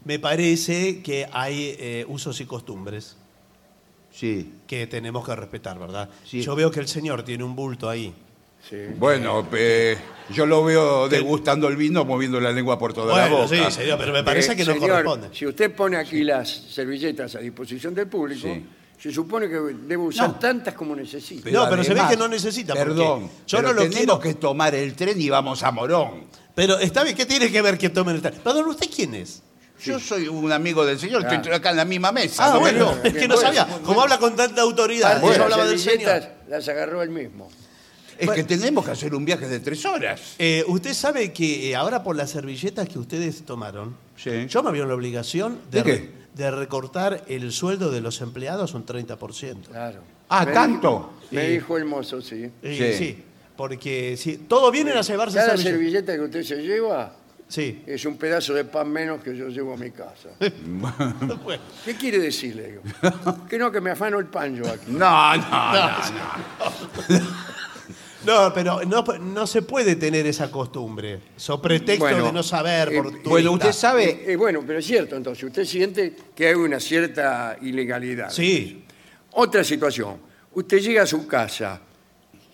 [0.04, 3.16] me parece que hay eh, usos y costumbres
[4.12, 4.52] Sí.
[4.66, 6.08] que tenemos que respetar, ¿verdad?
[6.24, 6.40] Sí.
[6.42, 8.12] Yo veo que el señor tiene un bulto ahí.
[8.68, 8.76] Sí.
[8.96, 9.96] Bueno, eh,
[10.30, 13.70] yo lo veo degustando el vino, moviendo la lengua por toda la Bueno, boca.
[13.70, 15.28] sí, señor, pero me parece Eh, que no señor, corresponde.
[15.32, 18.64] Si usted pone aquí las servilletas a disposición del público, Sí.
[18.98, 20.34] Se supone que debe usar No.
[20.36, 21.50] tantas como necesite.
[21.52, 23.96] No, pero se ve además- que no necesita, porque Perdón, yo pero no lo tenemos
[23.98, 26.24] quiero- que tomar el tren y vamos a Morón.
[26.54, 28.34] Pero está bien, ¿qué tiene que ver que tomen el tren?
[28.42, 29.42] Perdón, ¿usted quién es?
[29.82, 31.36] Yo soy un amigo del señor, Claro.
[31.36, 32.46] estoy acá en la misma mesa.
[32.46, 32.60] Ah, ¿no?
[32.60, 33.64] bueno, bueno, es que no bueno, sabía.
[33.64, 33.82] bueno.
[33.84, 36.36] Como habla con tanta autoridad, Parte yo de las hablaba del servilletas señor.
[36.48, 37.50] las agarró él mismo.
[38.16, 40.20] Es que tenemos que hacer un viaje de tres horas.
[40.38, 44.46] Eh, usted sabe que eh, ahora por las servilletas que ustedes tomaron, Sí.
[44.48, 46.10] yo me vi en la obligación de, ¿De qué?
[46.34, 49.68] De recortar el sueldo de los empleados un 30%.
[49.68, 50.00] Claro.
[50.28, 50.88] Ah, Me ¿tanto?
[50.88, 51.52] dijo- me Sí.
[51.52, 52.50] dijo el mozo, sí.
[52.62, 52.92] Sí.
[52.94, 53.24] sí,
[53.56, 55.72] porque si todos vienen a llevarse Cada servilletas.
[55.72, 57.16] servilleta que usted se lleva
[57.46, 57.82] Sí.
[57.86, 60.30] es un pedazo de pan menos que yo llevo a mi casa.
[61.44, 62.80] Bueno, ¿Qué quiere decirle?
[63.48, 64.90] Que no, que me afano el pan yo aquí.
[64.90, 65.88] No, no, no,
[67.12, 67.20] no.
[68.26, 71.20] No, pero no, no se puede tener esa costumbre.
[71.36, 72.88] So pretexto Bueno, de no saber.
[72.92, 73.68] eh, Por Bueno, turista.
[73.68, 77.56] usted sabe, Eh, eh, bueno, pero es cierto, entonces, usted siente que hay una cierta
[77.60, 78.30] ilegalidad.
[78.30, 78.80] Sí,
[79.36, 80.18] Otra situación,
[80.52, 81.80] usted llega a su casa,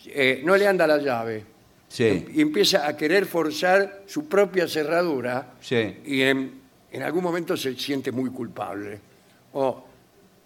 [0.06, 1.44] eh, no le anda la llave,
[1.88, 2.24] Sí.
[2.34, 5.98] y empieza a querer forzar su propia cerradura, Sí.
[6.06, 8.98] y en, en algún momento se siente muy culpable.
[9.52, 9.84] O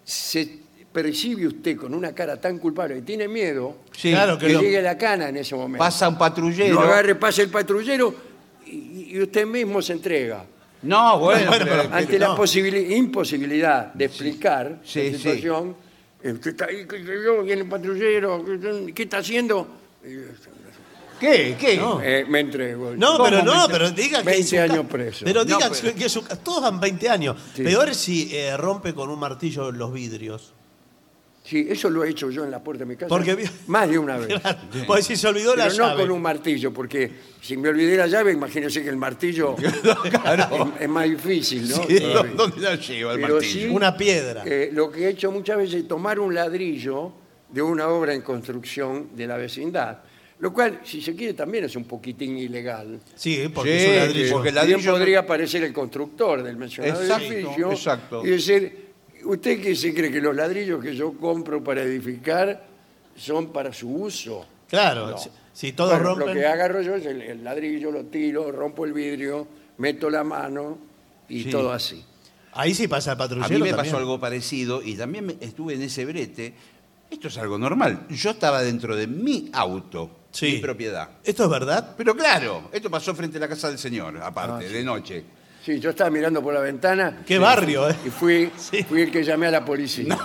[0.03, 0.64] se
[0.95, 4.61] percibe usted con una cara tan culpable que tiene miedo Sí, claro que que lo-
[4.61, 5.79] llegue la cana en ese momento.
[5.79, 6.75] pasa un patrullero.
[6.75, 8.15] Lo agarre, pasa el patrullero
[8.65, 10.45] y, y usted mismo se entrega.
[10.83, 12.37] No, bueno, Bueno, pero- pero- Ante la no.
[12.37, 15.17] posibili- imposibilidad de explicar Sí, la sí.
[15.17, 15.75] situación,
[16.23, 18.43] eh, usted está ahí, que yo, viene el patrullero,
[18.95, 19.67] ¿qué está haciendo?
[21.19, 21.55] ¿Qué?
[21.59, 21.77] ¿Qué?
[21.77, 22.01] No.
[22.01, 22.93] eh, me entrego.
[22.95, 24.25] No, ¿Cómo pero no, pero diga que.
[24.25, 25.25] 20 en su ca- años preso.
[25.25, 27.37] Pero No, diga pero- que su ca- todos van 20 años.
[27.55, 30.53] Peor si eh, rompe con un martillo los vidrios.
[31.47, 33.99] Sí, eso lo he hecho yo en la puerta de mi casa Porque más de
[33.99, 34.27] una vez.
[34.41, 36.01] Claro, Pues si se olvidó la Pero no llave.
[36.01, 39.73] con un martillo, porque si me olvidé la llave, imagínese que el martillo es,
[40.81, 41.75] es más difícil, ¿no?
[41.87, 42.33] Sí, Todavía.
[42.35, 43.67] ¿Dónde la lleva el Pero martillo?
[43.67, 44.43] sí, Una piedra.
[44.45, 47.13] Eh, lo que he hecho muchas veces es tomar un ladrillo
[47.51, 49.99] de una obra en construcción de la vecindad,
[50.39, 52.99] lo cual, si se quiere, también es un poquitín ilegal.
[53.15, 54.31] Sí, porque Sí, es un ladrillo.
[54.33, 58.25] porque el Bien ladrillo- podría aparecer el constructor del mencionado Exacto, edificio exacto.
[58.25, 58.84] y decir,
[59.25, 62.65] ¿usted qué se cree que los ladrillos que yo compro para edificar
[63.15, 64.45] son para su uso?
[64.69, 65.17] Claro, No.
[65.17, 66.27] si, si todos Bueno, rompen.
[66.27, 70.23] Lo que agarro yo es el, el ladrillo, lo tiro, rompo el vidrio, meto la
[70.23, 70.77] mano
[71.29, 71.49] y Sí.
[71.49, 72.03] todo así.
[72.53, 73.49] Ahí sí pasa el A patrullero.
[73.49, 73.75] mí me también.
[73.91, 76.53] pasó algo parecido y también me- estuve en ese brete.
[77.11, 78.07] Esto es algo normal.
[78.09, 80.53] Yo estaba dentro de mi auto, Sí.
[80.53, 81.09] mi propiedad.
[81.23, 81.93] ¿Esto es verdad?
[81.97, 84.73] Pero claro, esto pasó frente a la casa del señor, aparte, Ah, sí.
[84.73, 85.23] de noche.
[85.65, 87.23] Sí, yo estaba mirando por la ventana.
[87.25, 87.95] Qué barrio, ¿eh?
[88.05, 88.83] Y fui, Sí.
[88.83, 90.15] fui el que llamé a la policía.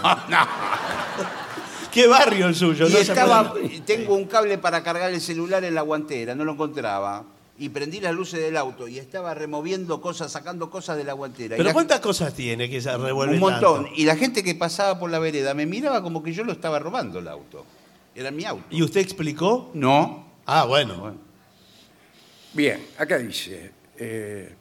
[1.90, 2.86] Qué barrio el suyo.
[2.86, 6.34] Y no se estaba, puede- tengo un cable para cargar el celular en la guantera,
[6.34, 7.24] no lo encontraba.
[7.58, 11.56] Y prendí las luces del auto y estaba removiendo cosas, sacando cosas de la guantera.
[11.56, 13.84] Y Pero la- ¿cuántas cosas tiene que se revuelve un montón.
[13.84, 13.98] tanto?
[14.00, 16.78] Y la gente que pasaba por la vereda me miraba como que yo lo estaba
[16.78, 17.66] robando el auto.
[18.14, 18.64] Era mi auto.
[18.70, 19.70] ¿Y usted explicó?
[19.74, 20.26] No.
[20.46, 21.14] Ah, bueno.
[22.54, 24.54] Bien, acá dice, eh,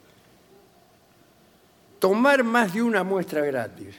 [2.00, 3.96] tomar más de una muestra gratis.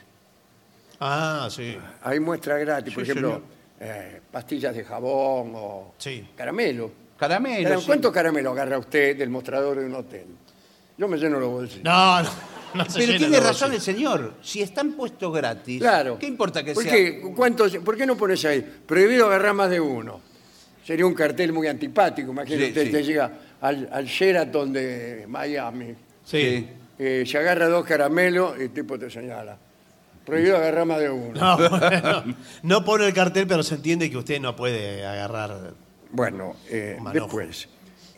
[1.01, 1.77] Ah, sí.
[2.03, 3.43] Hay muestras gratis, por Sí, ejemplo,
[3.81, 6.27] eh, pastillas de jabón o Sí.
[6.37, 6.91] caramelo.
[7.19, 7.69] Caramelo.
[7.69, 7.87] Cara- sí.
[7.87, 10.27] ¿Cuántos caramelos agarra usted del mostrador de un hotel?
[10.99, 11.85] Yo me lleno los bolsillos.
[11.85, 12.31] No, no.
[12.75, 14.35] no se Pero llena tiene razón el señor.
[14.43, 16.19] Si están puestos gratis, Claro.
[16.19, 16.93] ¿qué importa que ¿Por sea?
[16.93, 17.33] qué?
[17.35, 18.61] ¿Cuántos- ¿Por qué no pones ahí?
[18.87, 20.21] Prohibido agarrar más de uno.
[20.85, 22.31] Sería un cartel muy antipático.
[22.33, 22.93] Imagínate, Sí, usted sí.
[22.93, 25.95] te llega al, al Sheraton de Miami.
[26.25, 26.69] Sí.
[27.03, 29.57] Eh, se agarra dos caramelos y el tipo te señala.
[30.27, 31.33] Prohibido agarrar más de uno.
[31.41, 32.25] No, bueno,
[32.63, 35.73] no pone el cartel, pero se entiende que usted no puede agarrar.
[36.13, 37.25] Bueno, eh, Un manojo.
[37.39, 37.69] después.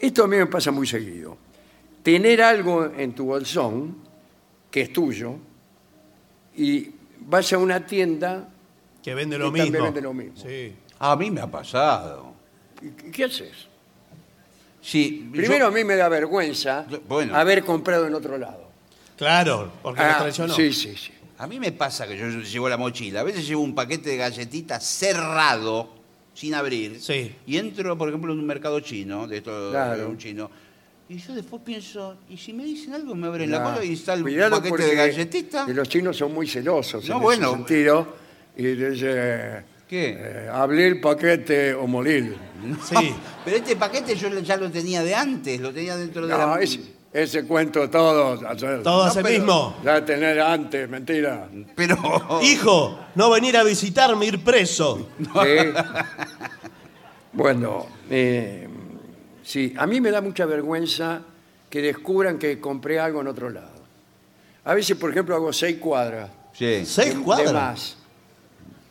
[0.00, 1.36] Esto a mí me pasa muy seguido.
[2.02, 3.98] Tener algo en tu bolsón
[4.68, 5.36] que es tuyo
[6.56, 6.90] y
[7.20, 8.48] vas a una tienda
[9.02, 9.84] Que vende lo Y también mismo.
[9.84, 10.36] vende lo mismo.
[10.36, 10.74] Sí.
[10.98, 12.34] A mí me ha pasado.
[12.80, 13.68] y ¿qué haces?
[14.80, 17.36] Sí, yo- Primero a mí me da vergüenza Bueno.
[17.36, 18.61] haber comprado en otro lado.
[19.16, 20.54] Claro, porque lo Ah, traicionó.
[20.54, 21.12] sí, sí, sí.
[21.38, 23.20] A mí me pasa que yo llevo la mochila.
[23.20, 25.90] A veces llevo un paquete de galletitas cerrado,
[26.34, 27.00] sin abrir.
[27.00, 27.34] Sí.
[27.46, 29.98] Y entro, por ejemplo, en un mercado chino, de esto, Claro.
[29.98, 30.50] de un chino.
[31.08, 34.14] Y yo después pienso, ¿y si me dicen algo me abren la cola y está
[34.14, 35.68] el Cuidado paquete porque de galletitas?
[35.68, 37.46] los chinos son muy celosos No, en bueno.
[37.48, 38.16] ese sentido.
[38.56, 40.16] Y dice, ¿Qué?
[40.18, 42.34] eh, hablé el paquete o morir.
[42.88, 43.12] Sí.
[43.44, 46.62] Pero este paquete yo ya lo tenía de antes, lo tenía dentro de No, la...
[46.62, 46.80] ese,
[47.12, 48.34] ese cuento todo.
[48.48, 49.76] hacer- Todo hace pero- mismo.
[49.84, 51.48] Ya tener antes, mentira.
[51.76, 51.96] Pero...
[52.42, 55.08] Hijo, no venir a visitarme, ir preso.
[55.18, 55.72] Sí.
[57.32, 58.68] bueno, eh,
[59.42, 61.20] sí, a mí me da mucha vergüenza
[61.70, 63.70] que descubran que compré algo en otro lado.
[64.64, 66.30] A veces, por ejemplo, hago seis cuadras.
[66.52, 66.84] Sí.
[66.84, 67.46] ¿Seis de- cuadras?
[67.48, 67.96] De más.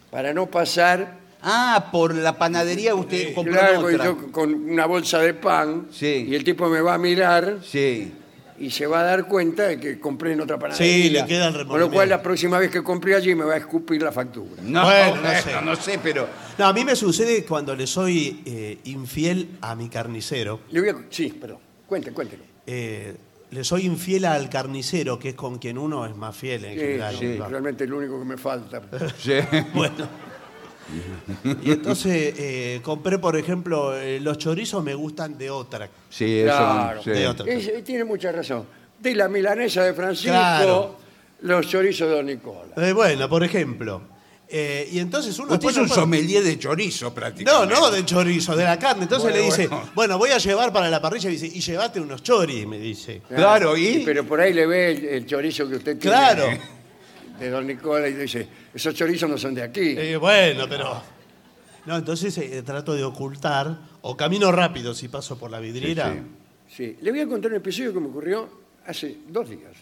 [0.09, 1.20] Para no pasar.
[1.43, 4.05] Ah, por la panadería usted compró Claro, otra.
[4.05, 5.87] yo con una bolsa de pan.
[5.91, 6.25] Sí.
[6.29, 8.13] Y el tipo me va a mirar Sí.
[8.59, 10.93] y se va a dar cuenta de que compré en otra panadería.
[11.03, 11.95] Sí, le queda el Con lo remordimiento.
[11.95, 14.61] cual, la próxima vez que compré allí me va a escupir la factura.
[14.61, 15.51] No, Bueno, no sé.
[15.65, 16.27] no sé, pero...
[16.59, 20.59] No, a mí me sucede cuando le soy eh, infiel a mi carnicero.
[20.69, 21.57] Le voy a- Sí, perdón.
[21.87, 22.43] Cuente, cuéntelo.
[22.67, 23.15] Eh,
[23.49, 26.79] le soy infiel al carnicero, que es con quien uno es más fiel en Sí,
[26.79, 27.15] general.
[27.19, 27.49] sí, ¿no?
[27.49, 28.79] realmente es lo único que me falta.
[29.17, 29.33] Sí.
[29.73, 30.07] Bueno.
[31.63, 35.89] Y entonces eh, compré, por ejemplo, eh, los chorizos me gustan de otra.
[36.09, 36.45] Sí, eso...
[36.55, 37.03] Claro.
[37.03, 37.09] sí.
[37.11, 37.45] De otra.
[37.51, 38.65] Es- tiene mucha razón.
[38.99, 40.97] De la milanesa de Francisco, Claro.
[41.41, 42.73] los chorizos de Don Nicola.
[42.77, 44.01] Eh, bueno, por ejemplo.
[44.53, 45.53] Eh, y entonces uno...
[45.53, 47.73] Usted después es un no puede- sommelier de chorizo No, prácticamente.
[47.73, 49.03] no de chorizo, de la carne.
[49.03, 49.89] Entonces Bueno, le dice, bueno.
[49.95, 50.17] bueno.
[50.17, 53.21] voy a llevar para la parrilla y dice, y llévate unos choris, me dice.
[53.29, 54.03] Claro, ¿y?
[54.05, 56.43] Pero por ahí le ve el, el chorizo que usted tiene Claro.
[57.41, 59.95] De Don Nicola y dice, esos chorizos no son de aquí.
[59.97, 61.01] Eh, bueno, pero...
[61.85, 66.13] No, entonces eh, trato de ocultar, o camino rápido si paso por la vidriera.
[66.13, 66.19] Sí,
[66.75, 66.97] Sí.
[67.01, 68.49] Le voy a contar un episodio que me ocurrió
[68.85, 69.73] hace dos días.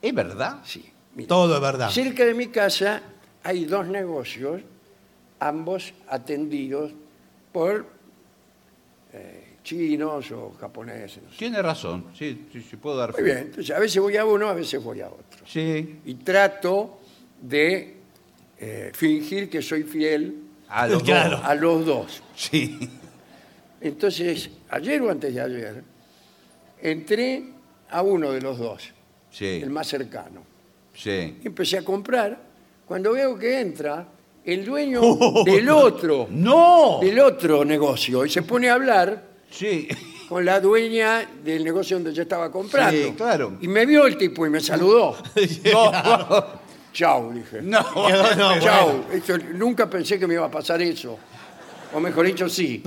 [0.00, 0.60] ¿Es verdad?
[0.64, 0.92] Sí.
[1.26, 1.90] Todo es verdad.
[1.90, 3.02] Cerca de mi casa
[3.42, 4.62] hay dos negocios,
[5.40, 6.92] ambos atendidos
[7.52, 7.86] por
[9.62, 11.22] chinos o japoneses.
[11.22, 11.36] no sé.
[11.38, 13.24] Tiene razón, sí, sí, sí, puedo dar Muy fe.
[13.24, 15.46] bien, entonces a veces voy a uno, a veces voy a otro.
[15.46, 16.00] Sí.
[16.04, 16.98] Y trato
[17.40, 17.96] de
[18.58, 20.36] eh, fingir que soy fiel
[20.68, 21.36] A los Claro.
[21.38, 21.44] dos.
[21.46, 22.22] a los dos.
[22.34, 22.78] Sí.
[23.80, 25.84] Entonces, ayer o antes de ayer,
[26.80, 27.44] entré
[27.90, 28.90] a uno de los dos,
[29.30, 29.60] Sí.
[29.62, 30.42] el más cercano.
[30.94, 31.38] Sí.
[31.42, 32.38] Y empecé a comprar.
[32.86, 34.06] Cuando veo que entra
[34.44, 35.00] el dueño
[35.44, 36.98] del otro, ¡No!
[37.00, 39.86] del otro negocio, y se pone a hablar Sí.
[40.28, 42.90] con la dueña del negocio donde yo estaba comprando.
[43.08, 43.58] Sí, claro.
[43.60, 45.16] Y me vio el tipo y me saludó.
[45.72, 46.62] No.
[46.92, 47.62] Chau, dije.
[47.62, 47.82] No.
[48.06, 49.04] Quedó- no, Chau.
[49.12, 51.18] Esto- nunca pensé que me iba a pasar eso.
[51.94, 52.82] O mejor dicho, sí.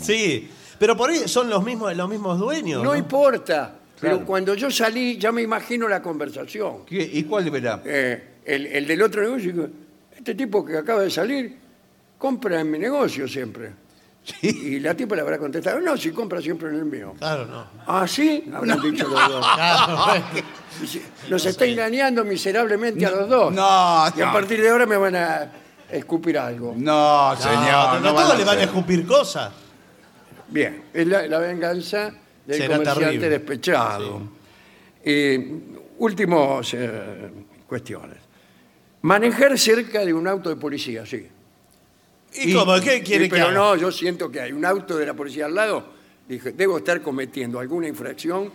[0.00, 2.82] Sí, pero por ahí son los mismos, los mismos dueños.
[2.82, 2.96] No ¿no?
[2.96, 3.74] importa.
[4.00, 4.26] Pero Claro.
[4.26, 6.86] cuando yo salí, ya me imagino la conversación.
[6.86, 7.02] ¿Qué?
[7.12, 7.82] ¿Y cuál verá?
[7.84, 9.68] Eh, el, el del otro negocio, digo,
[10.16, 11.54] este tipo que acaba de salir,
[12.16, 13.72] compra en mi negocio siempre.
[14.42, 17.14] Y la tipa le habrá contestado, no, si compra siempre en el mío.
[17.18, 17.66] Claro, no.
[17.86, 18.44] ¿Ah, sí?
[18.54, 19.46] Habrán dicho los dos.
[19.54, 20.24] Claro, bueno.
[20.80, 23.52] Dice, Nos está engañando miserablemente a los dos.
[23.52, 24.32] No, Y a no.
[24.32, 25.50] partir de ahora me van a
[25.90, 26.74] escupir algo.
[26.76, 27.60] No, señor.
[27.62, 28.68] No, no van todos le van a hacer.
[28.68, 29.52] escupir cosas.
[30.48, 32.12] Bien, es la, la venganza
[32.46, 33.28] del Será comerciante terrible.
[33.30, 34.22] despechado.
[35.04, 35.60] Eh,
[35.98, 37.30] últimos eh,
[37.66, 38.18] cuestiones.
[39.02, 41.26] Manejar cerca de un auto de policía, sí.
[42.34, 42.80] ¿Y, cómo?
[42.80, 43.54] ¿Qué quiere que pero haga?
[43.54, 45.92] no, yo siento que hay un auto de la policía al lado.
[46.28, 48.52] Dije, debo estar cometiendo alguna infracción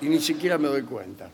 [0.00, 1.30] y ni siquiera me doy cuenta.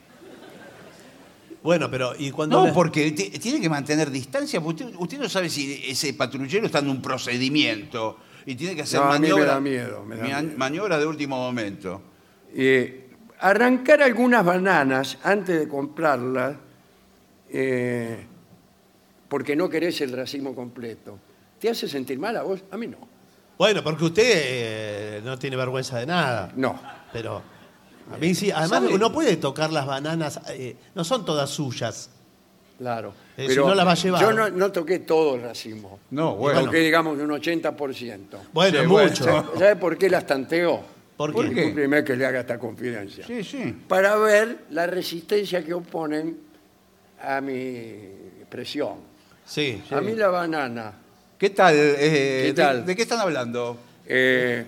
[1.62, 4.60] Bueno, pero ¿y cuando No, le- porque ti- tiene que mantener distancia.
[4.60, 8.82] porque Usted, usted no sabe si ese patrullero está en un procedimiento y tiene que
[8.82, 10.58] hacer No, a mí me maniobra, da miedo, me da mia- miedo.
[10.58, 12.00] maniobra de último momento.
[12.54, 16.56] Eh, arrancar algunas bananas antes de comprarlas,
[17.50, 18.24] eh,
[19.28, 21.18] porque no querés el racimo completo,
[21.58, 22.60] ¿te hace sentir mal a vos?
[22.70, 22.98] A mí no.
[23.58, 26.52] Bueno, porque usted eh, no tiene vergüenza de nada.
[26.54, 26.80] No.
[27.12, 27.42] Pero
[28.12, 28.50] a mí sí.
[28.50, 28.94] Además, ¿Sabe?
[28.94, 30.40] uno puede tocar las bananas.
[30.50, 32.10] eh, no son todas suyas.
[32.78, 33.12] Claro.
[33.36, 34.20] Eh, si no la va a llevar.
[34.22, 35.98] Yo no, no toqué todo el racimo.
[36.10, 36.64] No, bueno.
[36.64, 38.20] Toqué, digamos, de un 80%.
[38.52, 39.24] Bueno, Sí, mucho.
[39.24, 40.84] ¿Sabe, sabe por qué las tanteo?
[41.16, 41.54] ¿Por ¿Por qué?
[41.54, 43.26] Discúlpeme que le haga esta confidencia.
[43.26, 43.76] Sí, sí.
[43.88, 46.38] Para ver la resistencia que oponen
[47.20, 47.96] a mi
[48.48, 48.98] presión.
[49.44, 49.82] Sí.
[49.90, 50.92] A mí la banana,
[51.38, 51.74] ¿Qué tal?
[51.76, 52.84] eh, ¿Qué de- tal?
[52.86, 53.78] ¿De, qué están hablando?
[54.06, 54.66] eh,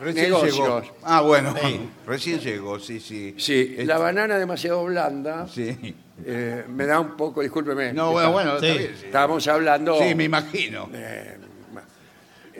[0.00, 0.54] Recién negocios.
[0.56, 0.82] llegó.
[1.02, 1.54] Ah, bueno.
[1.60, 1.80] Sí.
[2.06, 3.34] Recién llegó, sí, sí.
[3.38, 5.94] Sí, la banana demasiado blanda Sí.
[6.24, 7.92] eh, me da un poco, discúlpeme.
[7.92, 8.66] No, bueno, bueno, Sí.
[8.66, 8.96] está bien.
[8.98, 9.06] sí.
[9.06, 9.98] Estábamos hablando.
[9.98, 10.88] Sí, me imagino.
[10.92, 11.38] eh,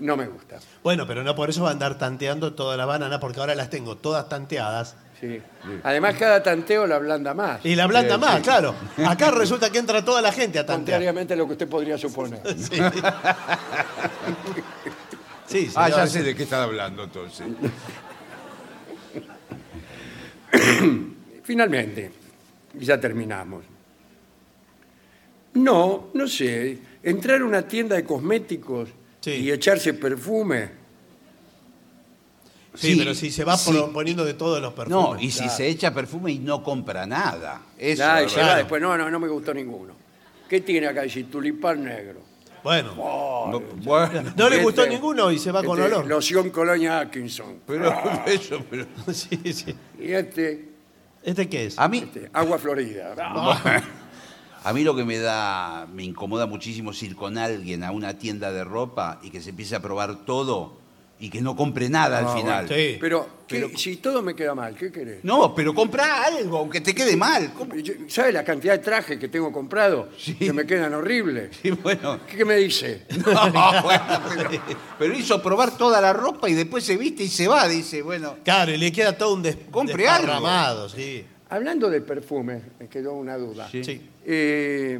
[0.00, 0.58] no me gusta.
[0.82, 3.70] Bueno, pero no por eso va a andar tanteando todas las bananas, porque ahora las
[3.70, 4.96] tengo todas tanteadas.
[5.20, 5.40] Sí.
[5.84, 7.64] Además, cada tanteo la ablanda más.
[7.64, 8.42] Y la blanda Sí, más, sí.
[8.42, 8.74] claro.
[9.06, 10.96] Acá resulta que entra toda la gente a tantear.
[10.98, 12.40] Contrariamente a lo que usted podría suponer.
[15.46, 16.08] Sí, sí Ah, ya señor.
[16.08, 17.46] sé de qué están hablando entonces.
[21.42, 22.10] Finalmente,
[22.78, 23.64] y ya terminamos.
[25.54, 28.88] No, no sé, entrar a una tienda de cosméticos
[29.20, 29.30] Sí.
[29.32, 30.83] y echarse perfume.
[32.74, 33.72] Sí, Sí, pero si se va sí.
[33.92, 35.14] poniendo de todos los perfumes.
[35.14, 37.62] No, y si se echa perfume y no compra nada.
[37.78, 38.56] Eso va verdad.
[38.56, 39.94] después, no, no, no me gustó ninguno.
[40.48, 41.02] ¿Qué tiene acá?
[41.02, 42.20] Dice tulipán negro.
[42.62, 46.06] Bueno, No, bueno, no le gustó Este- ninguno y se va con Este, olor.
[46.06, 47.60] Loción Colonia Atkinson.
[47.66, 47.92] pero
[48.26, 48.86] eso, pero.
[49.12, 49.74] Sí, sí.
[50.00, 50.70] Y este,
[51.22, 51.78] ¿Este qué es?
[51.78, 53.14] A mí, este, agua florida.
[54.64, 58.18] a mí lo que me da, me incomoda muchísimo es ir con alguien a una
[58.18, 60.78] tienda de ropa y que se empiece a probar todo
[61.20, 62.68] y que no compre nada al Ah, final.
[62.68, 62.98] Sí.
[63.00, 65.22] Pero, ¿qué- Pero- si todo me queda mal, ¿qué querés?
[65.24, 67.52] No, pero compra algo, aunque te quede mal.
[67.54, 70.08] Compra- Yo- ¿Sabe la cantidad de trajes que tengo comprado?
[70.18, 70.34] Sí.
[70.34, 71.50] Que me quedan horribles.
[71.62, 73.06] Y bueno, ¿Qué, qué me dice?
[73.26, 74.04] no, bueno,
[74.36, 74.50] pero,
[74.98, 77.66] pero hizo probar toda la ropa y después se viste y se va.
[77.68, 80.26] Dice, bueno, Claro, y le queda todo un des Compre algo.
[80.26, 81.24] desparramado, sí.
[81.50, 83.68] Hablando de perfume, me quedó una duda.
[83.70, 83.84] Sí.
[83.84, 84.10] Sí.
[84.26, 84.98] Eh,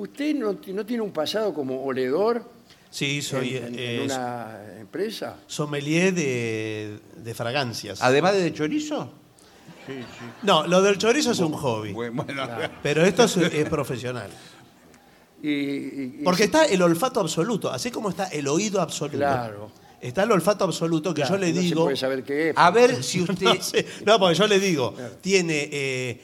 [0.00, 2.42] ¿Usted no, no tiene un pasado como oledor
[2.90, 5.36] Sí, soy en, en- eh, una empresa?
[5.46, 8.00] sommelier de, de fragancias.
[8.02, 9.12] además de chorizo.
[10.42, 12.24] No, lo del chorizo es un hobby, Bueno,
[12.82, 14.30] pero esto es, es profesional.
[15.42, 19.18] Y, y- y- Porque está el olfato absoluto, así como está el oído absoluto.
[19.18, 19.70] Claro.
[20.00, 21.82] Está el olfato absoluto que claro, yo le no se digo.
[21.84, 22.56] puede saber qué es.
[22.56, 23.44] a ver si usted.
[23.46, 26.20] No, sé, no, porque yo le digo, tiene eh,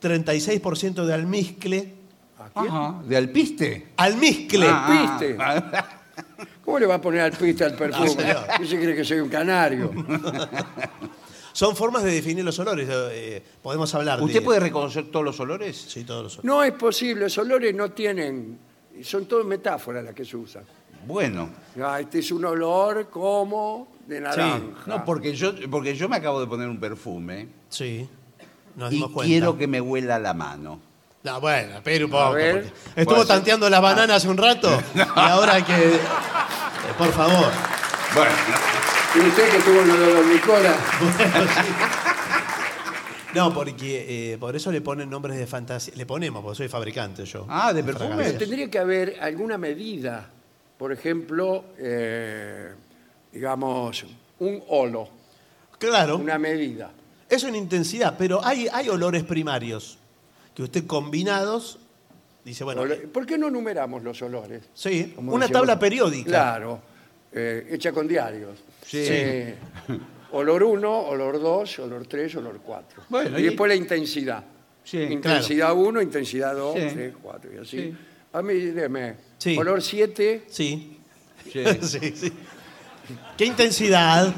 [0.00, 2.01] 36% de almizcle.
[2.54, 3.88] Ajá, ¿De alpiste?
[3.96, 4.66] ¡Almizcle!
[4.68, 5.36] Ah, Piste.
[5.40, 5.84] ah,
[6.64, 8.08] ¿Cómo le va a poner al piste al perfume?
[8.08, 8.46] señor.
[8.58, 9.90] ¿Qué se cree que soy un canario?
[11.52, 12.88] Son formas de definir los olores.
[12.90, 14.24] eh, podemos hablar de.
[14.24, 15.76] ¿Usted puede reconocer todos los olores?
[15.76, 16.44] Sí, todos los olores.
[16.44, 18.58] No es posible, los olores no tienen,
[19.02, 20.64] son todo metáforas las que se usan.
[21.06, 21.50] Bueno.
[21.82, 24.62] Ah, este es un olor como de naranja.
[24.86, 28.08] No, porque yo, porque yo me acabo de poner un perfume Sí.
[28.76, 29.28] Nos y dimos cuenta.
[29.28, 30.80] quiero que me huela la mano.
[31.22, 32.32] No, bueno, pero un A poco.
[32.34, 32.64] ver.
[32.72, 35.72] porque Estuvo tanteando las bananas hace un rato y ahora que.
[35.94, 36.00] eh,
[36.98, 37.50] por favor.
[38.14, 38.32] Bueno,
[39.14, 40.74] Y usted que tuvo lo de los Nicola,
[43.34, 45.94] No, porque eh, por eso le ponen nombres de fantasía.
[45.96, 47.46] Le ponemos, porque soy fabricante yo.
[47.48, 48.08] Ah, ¿de perfume?
[48.08, 48.38] fragancias.
[48.38, 50.28] tendría que haber alguna medida.
[50.76, 52.72] Por ejemplo, eh,
[53.32, 54.04] digamos,
[54.40, 55.08] un olo,
[55.78, 56.16] Claro.
[56.16, 56.90] una medida.
[57.30, 59.96] Es una intensidad, pero hay, hay olores primarios
[60.54, 61.78] que usted combinados
[62.44, 64.62] dice, bueno, ¿Por qué no numeramos los olores?
[64.74, 66.28] sí, Como una tabla periódica.
[66.28, 66.80] Claro,
[67.32, 68.58] eh, hecha con diarios.
[68.86, 68.98] Sí.
[69.00, 69.54] Eh,
[70.32, 73.04] olor 1, olor 2, olor 3, olor 4.
[73.08, 74.42] Bueno, y y- después la intensidad.
[74.84, 76.88] Sí, intensidad 1, intensidad 2, Sí.
[76.94, 77.78] 3, 4 y así.
[77.80, 77.96] Sí.
[78.32, 79.14] A mí, deme.
[79.38, 79.56] Sí.
[79.56, 80.98] Olor 7, Sí.
[81.50, 81.64] Sí.
[81.82, 82.32] sí, sí.
[83.36, 84.34] ¿Qué intensidad?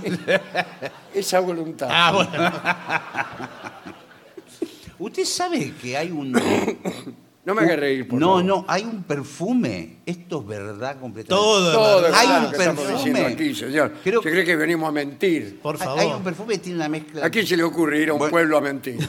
[1.15, 1.89] esa voluntad.
[1.91, 3.71] ah, bueno.
[4.99, 6.33] ¿Usted sabe que hay un...
[7.45, 8.45] no me haga reír, por no, favor.
[8.45, 9.99] no, hay un perfume.
[10.07, 11.29] Esto es verdad completamente.
[11.29, 11.73] Todo.
[11.73, 13.05] Todo es Hay verdad un lo que estamos perfume.
[13.11, 13.93] diciendo aquí, señor.
[14.03, 15.61] Creo- ¿Se cree que venimos a mentir?
[15.61, 16.01] Por Hay- favor.
[16.01, 17.27] Hay un perfume que tiene una mezcla...
[17.27, 18.31] ¿A quién se le ocurre ir a un Bueno.
[18.33, 18.99] pueblo a mentir?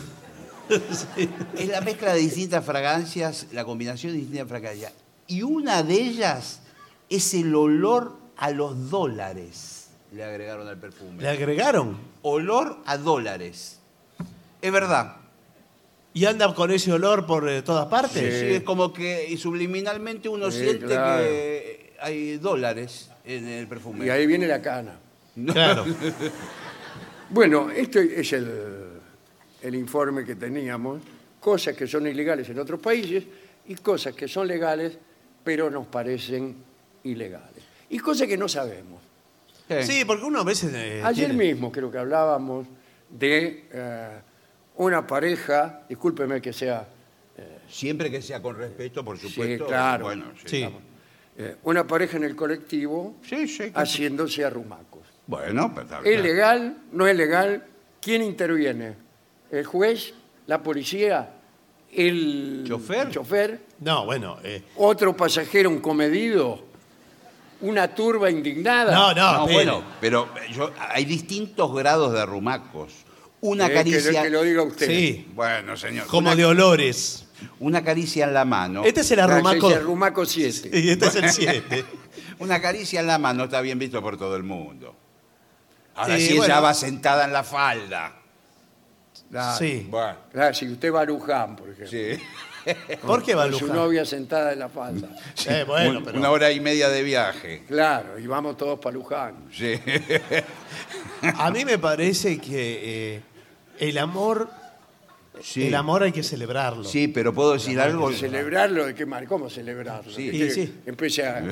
[1.57, 4.93] Es la mezcla de distintas fragancias, la combinación de distintas fragancias.
[5.27, 6.59] Y una de ellas
[7.07, 9.89] es el olor a los dólares.
[10.11, 11.21] Le agregaron al perfume.
[11.21, 11.97] ¿Le agregaron?
[12.23, 13.79] Olor a dólares.
[14.61, 15.17] Es verdad.
[16.15, 18.39] ¿Y anda con ese olor por eh, todas partes?
[18.39, 21.23] Sí, es como que y subliminalmente uno Sí, siente claro.
[21.23, 24.05] que hay dólares en el perfume.
[24.05, 24.97] Y ahí viene la cana.
[25.51, 25.85] Claro.
[27.29, 28.47] Bueno, este es el,
[29.61, 31.01] el informe que teníamos.
[31.39, 33.23] Cosas que son ilegales en otros países
[33.67, 34.97] y cosas que son legales,
[35.43, 36.55] pero nos parecen
[37.03, 37.63] ilegales.
[37.89, 39.01] Y cosas que no sabemos.
[39.81, 40.71] Sí, porque uno a veces.
[40.75, 42.67] eh, Ayer tiene- mismo creo que hablábamos
[43.09, 44.09] de eh,
[44.77, 46.87] una pareja, discúlpeme que sea
[47.67, 49.65] Siempre que sea con respeto, por Sí, supuesto.
[49.65, 50.05] claro.
[50.05, 50.57] Bueno, Sí.
[50.61, 50.81] estamos-
[51.37, 53.71] eh, una pareja en el colectivo Sí, sí.
[53.73, 55.01] haciéndose arrumacos.
[55.27, 56.77] Bueno, pero está ¿Es legal?
[56.91, 57.65] ¿No es legal?
[57.99, 58.93] ¿Quién interviene?
[59.51, 60.13] ¿El juez?
[60.47, 61.31] ¿La policía?
[61.91, 63.09] ¿El ¿Chofer?
[63.09, 63.59] chofer?
[63.79, 64.37] No, bueno.
[64.43, 66.63] eh, ¿Otro pasajero, un comedido?
[67.61, 68.93] ¿Una turba indignada?
[68.93, 69.53] no, no, No, espere.
[69.55, 73.04] bueno, pero yo, hay distintos grados de arrumacos.
[73.47, 74.21] Una que- caricia.
[74.23, 74.87] Que, lo diga usted.
[74.87, 76.07] Sí, Bueno, señor.
[76.07, 77.25] como una- de olores.
[77.59, 78.83] Una caricia en la mano.
[78.85, 79.69] Este es el Ah, arrumaco.
[79.69, 80.69] es el Rumaco 7.
[80.73, 81.85] Y este es el 7.
[82.39, 84.95] Una caricia en la mano está bien visto por todo el mundo.
[85.95, 86.61] Ahora Eh, si ella bueno.
[86.61, 88.13] va sentada en la falda.
[89.57, 89.87] Sí.
[89.89, 91.87] Bueno, Claro, si usted va a Luján, por ejemplo.
[91.89, 92.21] sí.
[93.05, 93.75] ¿Por qué va su Luján?
[93.75, 95.07] novia sentada en la falda.
[95.47, 97.63] Eh, bueno, Un- pero- Una hora y media de viaje.
[97.67, 99.35] Claro, y vamos todos para Luján.
[99.53, 99.73] Sí.
[101.37, 103.21] A mí me parece que eh,
[103.79, 104.49] el amor,
[105.41, 105.67] Sí.
[105.67, 106.85] el amor hay que celebrarlo.
[106.85, 108.09] Sí, pero puedo decir algo.
[108.13, 108.85] ¿Celebrarlo?
[108.85, 109.27] ¿De qué manera?
[109.27, 110.09] ¿Cómo celebrarlo?
[110.09, 110.29] Sí.
[110.29, 110.75] ¿Viste Sí.
[110.85, 111.43] Empiece a,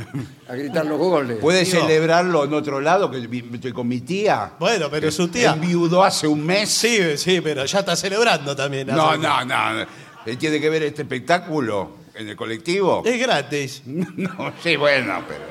[0.48, 1.38] a gritar los goles.
[1.40, 4.54] Puede Digo- celebrarlo en otro lado, que vi- estoy con mi tía.
[4.58, 5.52] Bueno, pero su tía.
[5.52, 6.70] Enviudó hace un mes.
[6.70, 8.88] Sí, sí, pero ya está celebrando también.
[8.88, 9.86] No, no, no.
[10.26, 13.02] Él tiene que ver este espectáculo en el colectivo.
[13.06, 13.84] Es gratis.
[13.86, 15.44] No, sí, bueno, pero.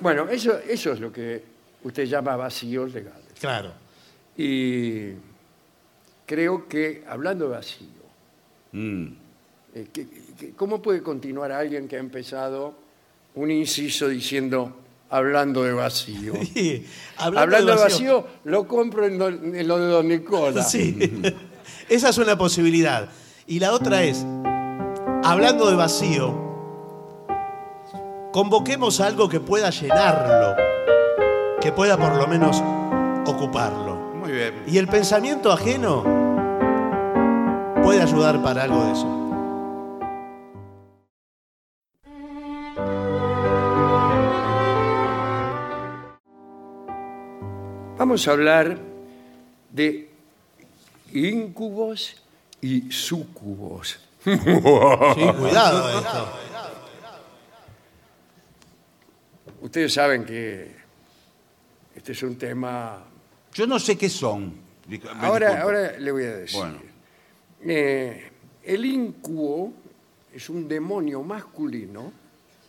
[0.00, 1.42] Bueno, eso, eso es lo que
[1.82, 3.32] usted llama vacíos legales.
[3.40, 3.72] Claro.
[4.36, 5.12] Y
[6.28, 7.88] creo que, hablando de vacío,
[8.72, 9.06] Mm.
[9.74, 10.06] eh, que-
[10.38, 12.74] que- ¿cómo puede continuar alguien que ha empezado
[13.34, 14.76] un inciso diciendo
[15.08, 16.34] hablando de vacío?
[16.54, 20.62] Sí, Hablando, de vacío, lo compro en, don- en lo de Don Nicola.
[20.62, 20.98] Sí.
[21.88, 23.08] Esa es una posibilidad.
[23.46, 24.18] Y la otra es,
[25.24, 26.46] hablando de vacío,
[28.32, 30.54] convoquemos algo que pueda llenarlo,
[31.62, 32.62] que pueda por lo menos
[33.26, 33.96] ocuparlo.
[34.14, 34.54] Muy bien.
[34.66, 36.04] Y el pensamiento ajeno
[37.88, 39.06] puede ayudar para algo de eso.
[47.96, 48.78] Vamos a hablar
[49.72, 50.10] de
[51.14, 52.22] íncubos
[52.60, 53.98] y súcubos.
[54.24, 56.32] Sí, cuidado esto.
[59.62, 60.76] Ustedes saben que
[61.96, 63.02] este es un tema...
[63.54, 64.52] Yo no sé qué son.
[65.20, 66.58] Ahora, ahora le voy a decir.
[66.58, 66.87] Bueno.
[67.62, 68.30] Eh,
[68.64, 69.72] el incubo
[70.32, 72.12] es un demonio masculino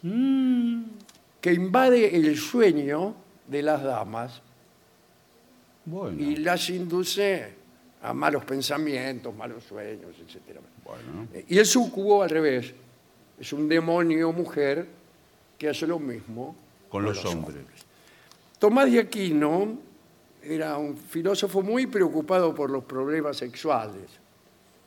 [0.01, 3.15] que invade el sueño
[3.47, 4.41] de las damas
[5.85, 6.21] Bueno.
[6.21, 7.53] y las induce
[8.01, 10.59] a malos pensamientos, malos sueños, etc.
[10.85, 11.27] Bueno.
[11.47, 12.73] Y el sucubo, al revés,
[13.39, 14.87] es un demonio mujer
[15.57, 16.55] que hace lo mismo
[16.89, 17.57] Con los hombres.
[18.57, 19.77] Tomás de Aquino
[20.41, 24.03] era un filósofo muy preocupado por los problemas sexuales,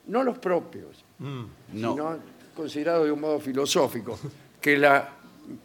[0.06, 1.48] no los propios, No.
[1.70, 2.18] sino
[2.56, 4.18] considerado de un modo filosófico,
[4.60, 5.08] que la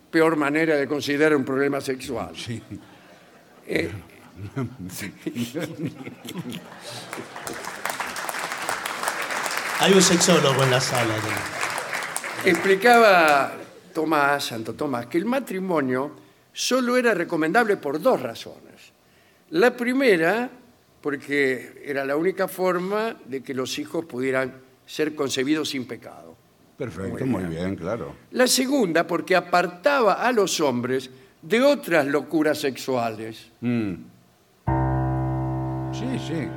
[0.10, 2.36] peor manera de considerar un problema sexual.
[2.36, 2.62] Sí.
[3.68, 3.92] Eh,
[9.80, 11.14] Hay un sexólogo en la sala.
[12.46, 13.54] explicaba
[13.94, 16.12] Tomás, Santo Tomás, que el matrimonio
[16.54, 18.92] solo era recomendable por dos razones.
[19.52, 20.50] La primera,
[21.08, 24.56] porque era la única forma de que los hijos pudieran
[24.86, 26.36] ser concebidos sin pecado.
[26.78, 28.14] Perfecto, muy bien, claro.
[28.32, 31.10] La segunda, porque apartaba a los hombres
[31.42, 33.48] de otras locuras sexuales.
[33.62, 33.94] Mm.
[35.94, 36.48] Sí, sí.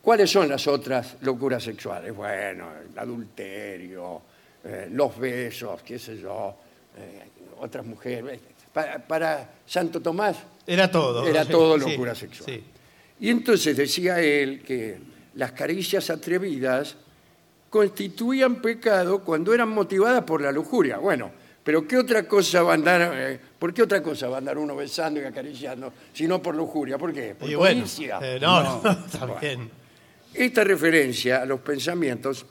[0.00, 2.14] ¿Cuáles son las otras locuras sexuales?
[2.14, 4.22] Bueno, el adulterio,
[4.62, 6.54] eh, los besos, qué sé yo,
[6.96, 7.24] eh,
[7.58, 8.38] otras mujeres.
[8.72, 11.26] Para, para Santo Tomás Era todo.
[11.26, 12.50] era todo sí, locura sexual.
[12.50, 12.64] sí.
[13.24, 14.98] Y entonces decía él que
[15.36, 16.94] las caricias atrevidas
[17.70, 20.98] constituían pecado cuando eran motivadas por la lujuria.
[20.98, 21.30] Bueno,
[21.64, 24.58] pero ¿qué otra cosa va a andar, eh, ¿por qué otra cosa va a andar
[24.58, 26.98] uno besando y acariciando, si no por lujuria?
[26.98, 27.34] ¿Por qué?
[27.34, 29.70] ¿Por Y bueno, eh, no, no, está bien.
[30.34, 32.44] Esta referencia a los pensamientos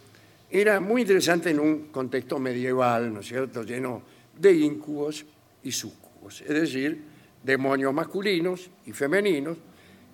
[0.49, 4.01] era muy interesante en un contexto medieval, ¿no es cierto?, lleno
[4.36, 5.24] de íncubos
[5.61, 6.99] y súcubos, es decir,
[7.43, 9.55] demonios masculinos y femeninos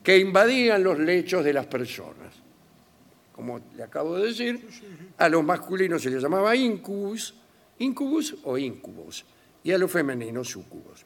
[0.03, 2.33] que invadían los lechos de las personas.
[3.33, 4.67] Como le acabo de decir,
[5.17, 7.35] a los masculinos se les llamaba incubus,
[7.79, 9.25] incubus o incubos,
[9.63, 11.05] y a los femeninos súcubos.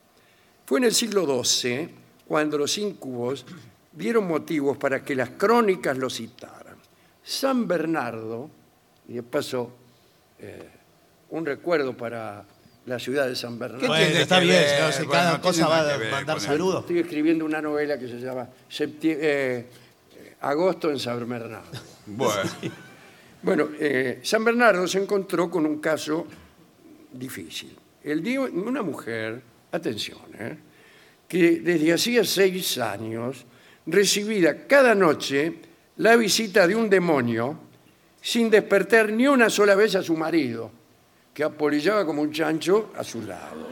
[0.66, 1.90] Fue en el siglo XII
[2.28, 3.46] cuando los incubos
[3.92, 6.78] dieron motivos para que las crónicas los citaran.
[7.24, 8.50] San Bernardo,
[9.08, 9.72] y de paso
[10.40, 10.70] eh,
[11.30, 12.46] un recuerdo para
[12.86, 13.88] la ciudad de San Bernardo.
[13.88, 14.82] Bueno, tiene está que bien, ver?
[14.82, 16.82] no, si Bueno, cada no cosa tiene va nada que a ver mandar con saludos.
[16.82, 19.66] Estoy escribiendo una novela que se llama Septi- eh,
[20.42, 21.72] Agosto en San Bernardo.
[22.06, 22.50] Bueno.
[23.42, 26.28] Bueno, eh, San Bernardo se encontró con un caso
[27.12, 27.76] difícil.
[28.04, 30.58] El día, una mujer, atención, eh,
[31.28, 33.46] que desde hacía seis años
[33.86, 35.56] recibía cada noche
[35.98, 37.58] la visita de un demonio
[38.22, 40.72] sin despertar ni una sola vez a su marido,
[41.34, 43.68] que apolillaba como un chancho a su lado.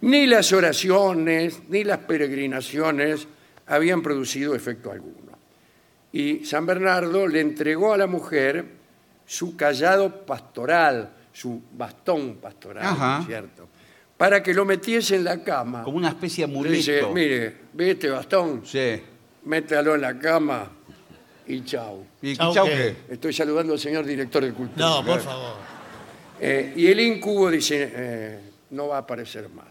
[0.00, 3.26] Ni las oraciones, ni las peregrinaciones
[3.66, 5.32] habían producido efecto alguno.
[6.12, 8.64] Y San Bernardo le entregó a la mujer
[9.26, 13.22] su callado pastoral, su bastón pastoral, Ajá.
[13.26, 13.68] ¿cierto?
[14.16, 15.82] Para que lo metiese en la cama.
[15.82, 17.14] Como una especie de Le dice, amuleto.
[17.14, 19.02] mire, ve este bastón, Sí.
[19.44, 20.70] métalo en la cama
[21.46, 22.04] y chau.
[22.22, 22.96] ¿Y Chau, chau ¿qué?
[23.08, 23.14] qué?
[23.14, 24.86] Estoy saludando al señor director de cultura.
[24.86, 25.73] No, por favor.
[26.46, 28.38] Eh, y el incubo dice, eh,
[28.70, 29.68] no va a aparecer más.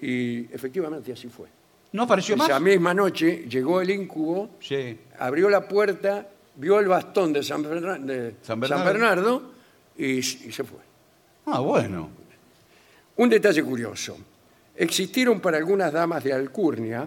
[0.00, 1.48] Y efectivamente así fue.
[1.92, 2.48] ¿No apareció más?
[2.48, 4.96] Esa misma noche llegó el incubo, Sí.
[5.18, 6.26] abrió la puerta,
[6.56, 9.52] vio el bastón de San, Ferna- de San San Bernardo.
[9.98, 10.78] Y, y se fue.
[11.46, 12.08] Ah, bueno.
[13.16, 14.16] Un detalle curioso.
[14.74, 17.06] Existieron para algunas damas de Alcurnia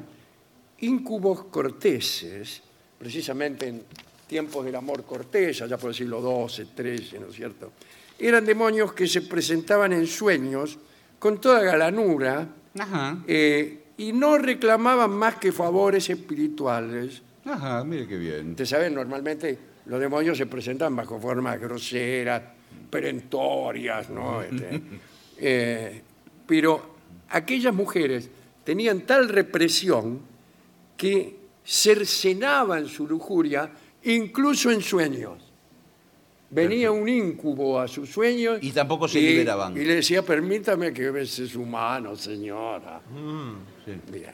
[0.82, 2.62] íncubos corteses,
[3.00, 3.82] precisamente en
[4.28, 7.72] tiempos del amor cortés, allá por el siglo XII, XIII, ¿no es cierto?
[8.18, 10.78] Eran demonios que se presentaban en sueños
[11.20, 12.48] con toda galanura
[12.78, 13.18] Ajá.
[13.28, 17.22] eh, y no reclamaban más que favores espirituales.
[17.46, 18.52] Ajá, mire qué bien.
[18.52, 22.42] Ustedes saben, normalmente los demonios se presentan bajo formas groseras,
[22.90, 24.42] perentorias, ¿no?
[24.42, 24.82] Este,
[25.38, 26.02] eh,
[26.48, 26.96] pero
[27.30, 28.30] aquellas mujeres
[28.64, 30.20] tenían tal represión
[30.98, 33.72] que cercenaban su lujuria
[34.04, 35.45] incluso en sueños.
[36.56, 39.76] Venía un incubo a sus sueños Y tampoco se liberaban.
[39.76, 43.02] Y le decía, permítame que bese su mano, señora.
[43.84, 43.94] Sí.
[44.12, 44.34] Bien.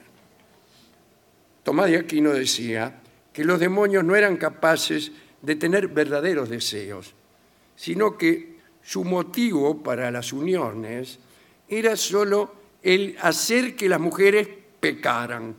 [1.63, 3.01] Tomás de Aquino decía
[3.33, 5.11] que los demonios no eran capaces
[5.41, 7.13] de tener verdaderos deseos,
[7.75, 11.19] sino que su motivo para las uniones
[11.67, 12.53] era solo
[12.83, 14.47] el hacer que las mujeres
[14.79, 15.55] pecaran,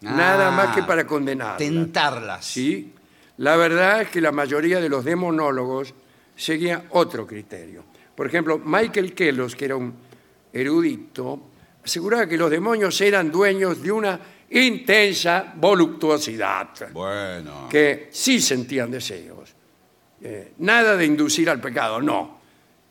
[0.00, 1.58] nada Ah, más que para condenarlas.
[1.58, 2.44] Tentarlas.
[2.44, 2.92] ¿sí?
[3.38, 5.92] La verdad es que la mayoría de los demonólogos
[6.34, 7.84] seguían otro criterio.
[8.14, 9.94] Por ejemplo, Michael Kellos, que era un
[10.52, 11.40] erudito,
[11.84, 14.20] aseguraba que los demonios eran dueños de una
[14.50, 17.68] intensa voluptuosidad, Bueno.
[17.68, 19.54] que sí sentían deseos.
[20.22, 22.40] Eh, nada de inducir al pecado, no.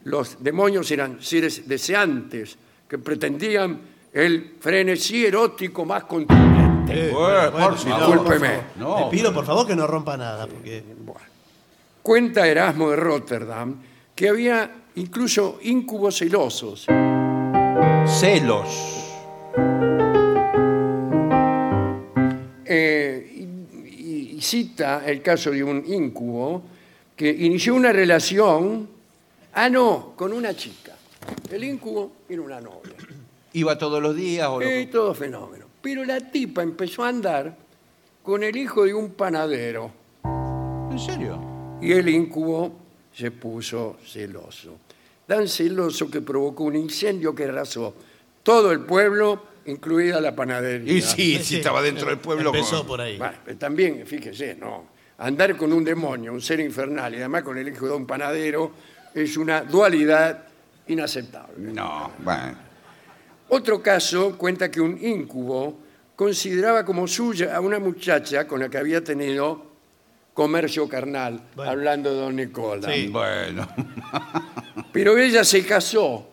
[0.04, 3.82] Los demonios eran seres deseantes que pretendían
[4.14, 6.64] el frenesí erótico más contundente.
[6.90, 7.78] Eh, Bueno, por favor.
[7.78, 8.48] por Discúlpeme.
[8.48, 8.64] favor.
[8.78, 9.00] No.
[9.00, 10.48] Le pido, por favor, que no rompa nada.
[10.48, 10.84] Porque...
[11.00, 11.22] Bueno.
[12.02, 13.76] Cuenta Erasmo de Rotterdam
[14.14, 16.86] que había incluso íncubos celosos.
[18.06, 19.02] Celos.
[22.66, 23.48] Eh,
[23.88, 26.62] y, cita el caso de un íncubo
[27.16, 28.88] que inició una relación,
[29.54, 30.94] ah, no, con una chica.
[31.52, 32.94] El íncubo era una novia.
[33.54, 35.64] Iba todos los días o lo- Eh, todo fenómeno.
[35.86, 37.56] Pero la tipa empezó a andar
[38.24, 39.92] con el hijo de un panadero.
[40.90, 41.40] ¿En serio?
[41.80, 42.76] Y el incubo
[43.14, 44.80] se puso celoso.
[45.28, 47.94] Tan celoso que provocó un incendio que arrasó
[48.42, 50.92] todo el pueblo, incluida la panadería.
[50.92, 52.50] Y sí, sí, estaba dentro del pueblo.
[52.50, 53.20] Empezó con- por ahí.
[53.20, 54.86] Bueno, pero también, fíjese, ¿no?
[55.20, 58.72] Andar con un demonio, un ser infernal, y además con el hijo de un panadero,
[59.14, 60.48] es una dualidad
[60.88, 61.72] inaceptable.
[61.74, 62.64] No, bueno.
[63.50, 65.80] Otro caso cuenta que un íncubo
[66.16, 69.64] consideraba como suya a una muchacha con la que había tenido
[70.34, 71.72] comercio carnal, Bueno.
[71.72, 72.91] hablando de don Nicola.
[72.91, 73.08] Sí.
[73.08, 73.68] Bueno.
[74.91, 76.28] Pero ella se casó,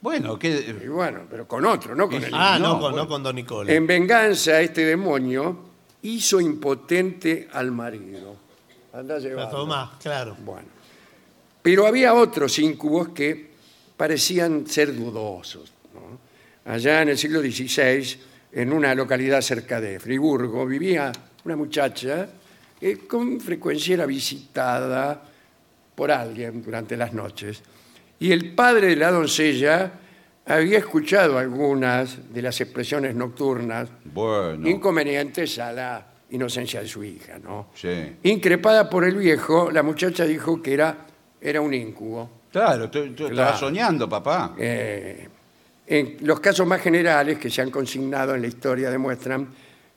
[0.00, 2.96] Bueno, y que bueno, pero con otro, no con el Ah, no, No, con, bueno.
[2.98, 3.72] no con Don Nicola.
[3.72, 5.58] En venganza, este demonio
[6.02, 8.36] hizo impotente al marido.
[8.92, 10.36] Anda La tomás, claro.
[10.44, 10.68] Bueno.
[11.62, 13.50] Pero había otros íncubos que
[13.96, 15.72] parecían ser dudosos.
[15.94, 16.18] ¿No?
[16.72, 18.18] Allá en el siglo XVI,
[18.52, 21.12] en una localidad cerca de Friburgo, vivía
[21.44, 22.28] una muchacha
[22.80, 25.22] que con frecuencia era visitada
[25.94, 27.62] por alguien durante las noches.
[28.18, 29.92] Y el padre de la doncella
[30.46, 34.68] había escuchado algunas de las expresiones nocturnas bueno.
[34.68, 37.68] inconvenientes a la inocencia de su hija, ¿no?
[37.74, 38.16] Sí.
[38.24, 41.06] Increpada por el viejo, la muchacha dijo que era,
[41.40, 42.42] era un íncubo.
[42.50, 43.32] Claro, tú, tú Claro.
[43.34, 44.54] estabas soñando, papá.
[44.58, 45.28] Eh,
[45.86, 49.48] en los casos más generales que se han consignado en la historia demuestran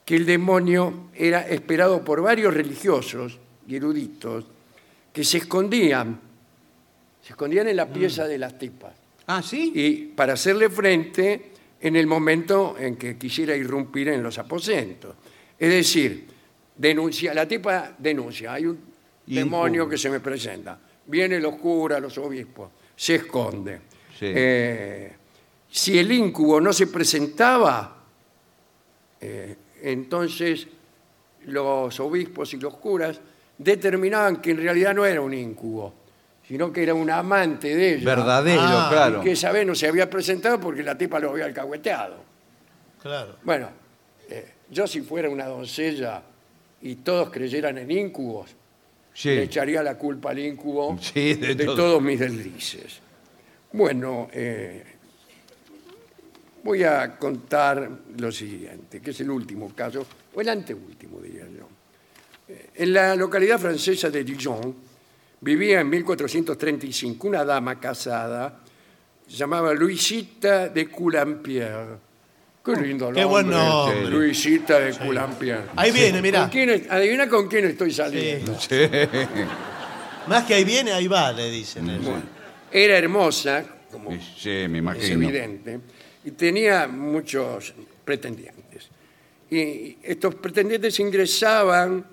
[0.03, 4.45] que el demonio era esperado por varios religiosos y eruditos
[5.13, 6.19] que se escondían,
[7.21, 8.93] se escondían en la pieza de las tipas
[9.27, 9.71] Ah, sí.
[9.75, 15.15] y para hacerle frente en el momento en que quisiera irrumpir en los aposentos.
[15.59, 16.27] Es decir,
[16.75, 18.79] denuncia, la tipa denuncia, hay un
[19.27, 20.79] Y demonio que se me presenta.
[21.05, 23.79] Vienen los curas, los obispos, se esconde.
[24.17, 24.25] Sí.
[24.33, 25.13] Eh,
[25.69, 27.97] si el incubo no se presentaba,
[29.21, 30.67] eh, entonces
[31.45, 33.19] los obispos y los curas
[33.57, 35.93] determinaban que en realidad no era un incubo,
[36.47, 38.05] sino que era un amante de ella.
[38.05, 39.21] Verdadero, Ah, claro.
[39.21, 42.17] Que esa vez no se había presentado porque la tipa lo había alcahueteado.
[43.01, 43.35] Claro.
[43.43, 43.69] Bueno,
[44.29, 46.21] eh, yo si fuera una doncella
[46.81, 48.55] y todos creyeran en íncubos,
[49.13, 49.29] Sí.
[49.29, 51.75] le echaría la culpa al incubo Sí, de todo.
[51.75, 52.99] todos mis deslices.
[53.73, 54.83] Bueno, eh,
[56.67, 60.05] voy a contar lo siguiente, que es el último caso,
[60.35, 61.65] o el anteúltimo, diría yo.
[62.49, 64.75] Eh, En la localidad francesa de Dijon
[65.39, 68.59] vivía en 1435 una dama casada,
[69.25, 72.05] se llamaba Luisita de Coulampierre.
[72.65, 73.95] Qué lindo Qué buen nombre.
[74.01, 74.09] nombre.
[74.17, 75.67] Luisita de Coulampierre.
[75.77, 76.41] Ahí viene, mirá.
[76.41, 78.57] ¿Con quién es- adivina con quién estoy saliendo.
[80.27, 81.85] Más que ahí viene, ahí va, le dicen.
[81.85, 82.23] Bueno,
[82.69, 85.23] era hermosa, como Sí, me es imagino.
[85.29, 85.79] evidente,
[86.27, 87.73] y tenía muchos
[88.03, 88.89] pretendientes.
[89.49, 92.05] Y estos pretendientes ingresaban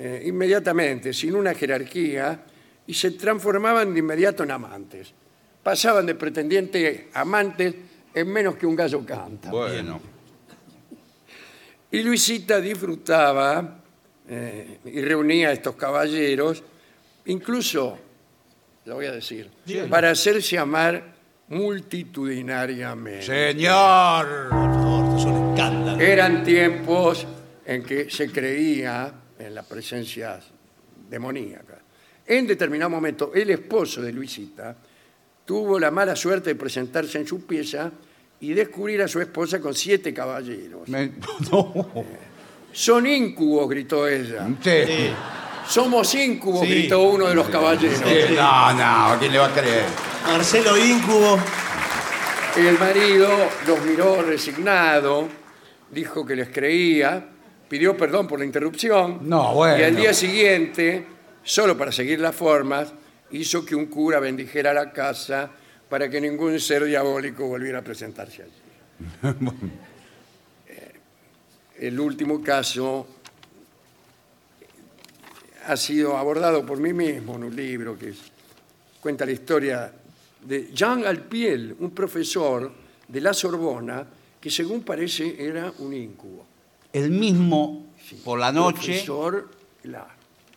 [0.00, 2.42] eh, inmediatamente, sin una jerarquía,
[2.84, 5.12] y se transformaban de inmediato en amantes.
[5.62, 7.72] Pasaban de pretendiente a amantes
[8.12, 9.48] en menos que un gallo canta.
[9.50, 10.00] Bueno.
[11.92, 13.80] Y Luisita disfrutaba
[14.28, 16.64] eh, y reunía a estos caballeros,
[17.26, 17.96] incluso,
[18.86, 19.48] lo voy a decir,
[19.88, 21.11] para hacerse amar
[21.52, 23.22] multitudinariamente.
[23.26, 24.48] Señor.
[24.48, 26.00] Por favor, esto es un escándalo.
[26.00, 27.26] Eran tiempos
[27.66, 30.40] en que se creía en la presencia
[31.08, 31.78] demoníaca.
[32.26, 34.76] En determinado momento, el esposo de Luisita
[35.44, 37.90] tuvo la mala suerte de presentarse en su pieza
[38.40, 40.88] y descubrir a su esposa con siete caballeros.
[40.88, 41.12] Me-
[41.50, 41.72] No.
[42.72, 44.48] Son íncubos, gritó ella.
[44.62, 45.10] Sí.
[45.68, 46.70] Somos íncubos, Sí.
[46.70, 47.98] gritó uno de los caballeros.
[47.98, 49.84] Sí, No, no, ¿quién le va a creer?
[50.26, 51.38] Marcelo Incubo.
[52.56, 53.28] El marido
[53.66, 55.28] los miró resignado,
[55.90, 57.26] dijo que les creía,
[57.68, 59.20] pidió perdón por la interrupción.
[59.28, 59.78] No, bueno.
[59.78, 61.06] Y al día siguiente,
[61.42, 62.92] solo para seguir las formas,
[63.30, 65.50] hizo que un cura bendijera la casa
[65.88, 69.38] para que ningún ser diabólico volviera a presentarse allí.
[70.68, 70.92] Eh,
[71.80, 73.06] El último caso
[75.66, 78.12] ha sido abordado por mí mismo en un libro que
[79.00, 79.92] cuenta la historia
[80.44, 82.70] de Jean Alpiel, un profesor
[83.08, 84.06] de la Sorbona
[84.40, 86.46] que según parece era un incubo.
[86.92, 87.86] El mismo
[88.24, 88.92] por la noche.
[88.92, 89.48] Profesor,
[89.82, 90.10] claro,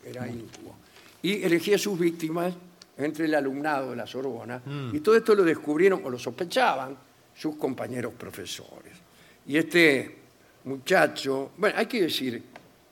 [0.03, 0.75] era incubo.
[1.21, 2.53] Y elegía sus víctimas
[2.97, 4.61] entre el alumnado de la Sorbona.
[4.91, 6.97] Y todo esto lo descubrieron o lo sospechaban
[7.36, 8.93] sus compañeros profesores.
[9.47, 10.17] Y este
[10.63, 12.41] muchacho, bueno, hay que decir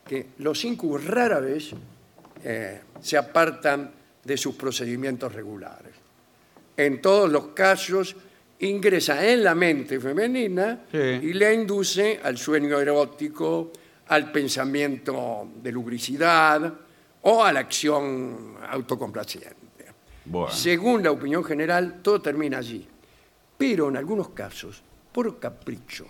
[0.05, 1.71] que los incubos rara vez
[2.43, 3.91] eh, se apartan
[4.23, 6.02] de sus procedimientos regulares.
[6.75, 8.15] En todos los casos
[8.59, 10.97] ingresa en la mente femenina Sí.
[10.97, 13.71] y le induce al sueño erótico,
[14.07, 16.73] al pensamiento de lubricidad
[17.21, 19.53] o a la acción autocomplaciente.
[20.25, 20.51] Bueno.
[20.53, 22.87] Según la opinión general, todo termina allí.
[23.57, 26.07] Pero en algunos casos, por capricho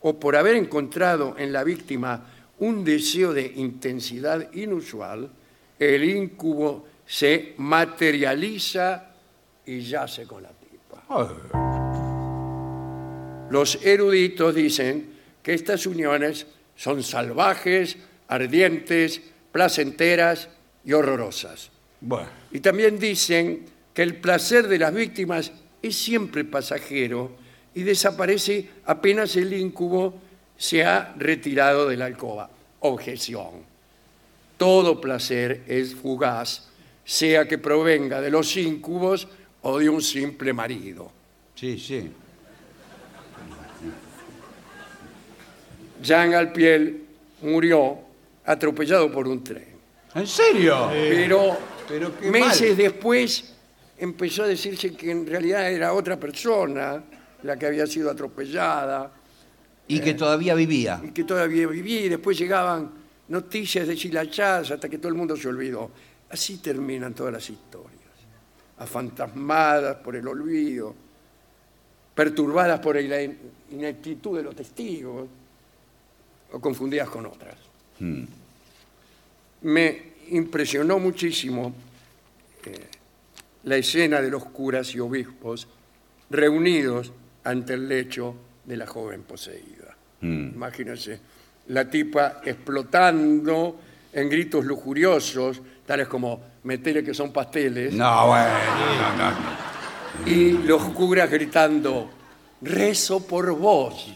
[0.00, 2.24] o por haber encontrado en la víctima
[2.60, 5.30] un deseo de intensidad inusual,
[5.78, 9.04] el incubo se materializa
[9.68, 11.04] y yace con la tipa.
[13.50, 15.10] Los eruditos dicen
[15.42, 17.98] que estas uniones son salvajes,
[18.28, 19.20] ardientes,
[19.52, 20.48] placenteras
[20.84, 21.70] y horrorosas.
[22.00, 22.28] Bueno.
[22.50, 25.52] Y también dicen que el placer de las víctimas
[25.82, 27.36] es siempre pasajero
[27.74, 30.14] y desaparece apenas el incubo
[30.56, 32.48] se ha retirado de la alcoba.
[32.80, 33.66] Objeción.
[34.56, 36.68] Todo placer es fugaz,
[37.04, 39.28] sea que provenga de los incubos
[39.70, 41.10] o de un simple marido.
[41.54, 42.10] Sí, sí.
[46.02, 47.02] Jean Alpiel
[47.42, 47.98] murió
[48.44, 49.66] atropellado por un tren.
[50.14, 50.88] ¿En serio?
[50.92, 51.56] Pero,
[51.88, 52.76] pero qué meses mal.
[52.76, 53.54] después
[53.98, 57.02] empezó a decirse que en realidad era otra persona
[57.42, 59.12] la que había sido atropellada
[59.88, 61.00] Y que todavía vivía.
[61.04, 62.90] y que todavía vivía y después llegaban
[63.28, 65.90] noticias deshilachadas hasta que todo el mundo se olvidó.
[66.30, 67.97] Así terminan todas las historias,
[68.78, 70.94] afantasmadas por el olvido,
[72.14, 73.38] perturbadas por la in-
[73.70, 75.28] ineptitud de los testigos
[76.52, 77.56] o confundidas con otras.
[79.62, 81.74] Me impresionó muchísimo
[82.64, 82.86] eh,
[83.64, 85.66] la escena de los curas y obispos
[86.30, 87.12] reunidos
[87.44, 89.96] ante el lecho de la joven poseída.
[90.20, 91.20] Imagínense,
[91.68, 93.80] la tipa explotando
[94.12, 98.50] en gritos lujuriosos, tales como metele que son pasteles, No, bueno,
[99.00, 100.30] no, no, no.
[100.30, 102.10] y los curas gritando,
[102.60, 104.06] rezo por vos.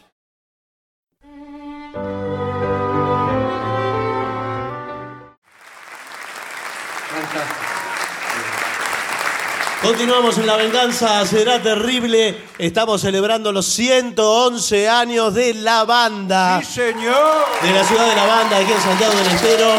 [9.83, 12.37] Continuamos en La Venganza Será Terrible.
[12.57, 16.61] Estamos celebrando los 111 años de la banda.
[16.65, 17.45] ¡Sí, señor!
[17.63, 19.73] De la ciudad de la banda, aquí en Santiago del Estero.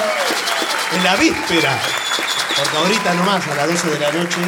[0.96, 1.80] En la víspera
[2.56, 4.42] Porque ahorita nomás, a las 12 de la noche,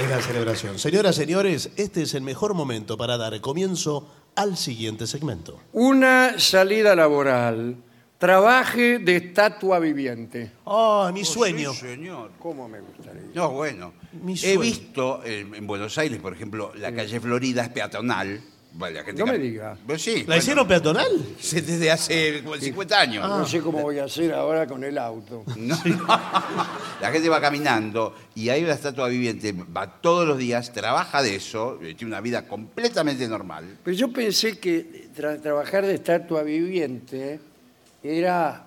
[0.00, 0.78] es la celebración.
[0.78, 5.60] Señoras, señores, este es el mejor momento para dar comienzo al siguiente segmento.
[5.72, 7.76] Una salida laboral.
[8.18, 10.52] Trabaje de estatua viviente.
[10.64, 11.72] ¡Oh, mi sueño!
[11.72, 12.32] Sí, señor.
[12.38, 13.22] ¿Cómo me gustaría?
[13.34, 13.94] No, bueno.
[14.12, 14.60] Mi He sueño.
[14.60, 18.42] visto en Buenos Aires, por ejemplo, la calle Florida es peatonal.
[18.78, 19.76] Gente No me diga.
[19.86, 20.18] Pues sí.
[20.20, 21.08] ¿La bueno, hicieron peatonal?
[21.40, 23.28] Desde hace como 50 años.
[23.28, 25.44] No sé cómo voy a hacer ahora con el auto.
[25.56, 26.06] No, no.
[27.00, 31.34] La gente va caminando y hay una estatua viviente, va todos los días, trabaja de
[31.36, 33.78] eso, eh, tiene una vida completamente normal.
[33.84, 37.40] Pero yo pensé que tra- trabajar de estatua viviente
[38.02, 38.66] era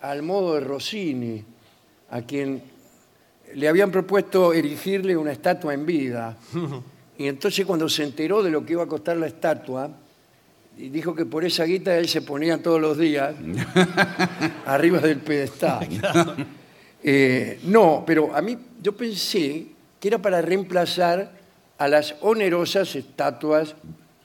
[0.00, 1.44] al modo de Rossini,
[2.10, 2.62] a quien
[3.54, 6.36] le habían propuesto erigirle una estatua en vida.
[7.18, 9.90] Y entonces cuando se enteró de lo que iba a costar la estatua,
[10.76, 13.34] y dijo que por esa guita él se ponía todos los días
[14.66, 15.86] arriba del pedestal.
[17.02, 19.66] Eh, no, pero a mí yo pensé
[20.00, 21.32] que era para reemplazar
[21.78, 23.74] a las onerosas estatuas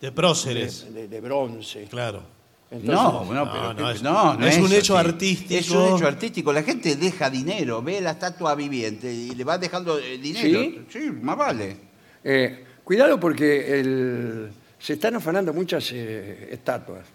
[0.02, 0.92] De próceres.
[0.94, 1.84] de, de bronce.
[1.90, 2.24] Claro.
[2.72, 5.00] Entonces, No, no, no, pero no, es- no, no es un eso, hecho sí.
[5.00, 5.60] artístico.
[5.60, 6.54] Es un hecho artístico.
[6.54, 10.62] La gente deja dinero, ve la estatua viviente y le va dejando eh, dinero.
[10.62, 11.00] ¿Sí?
[11.02, 11.76] Sí, más vale.
[12.24, 17.06] eh, cuidado porque el- se están afanando muchas eh, estatuas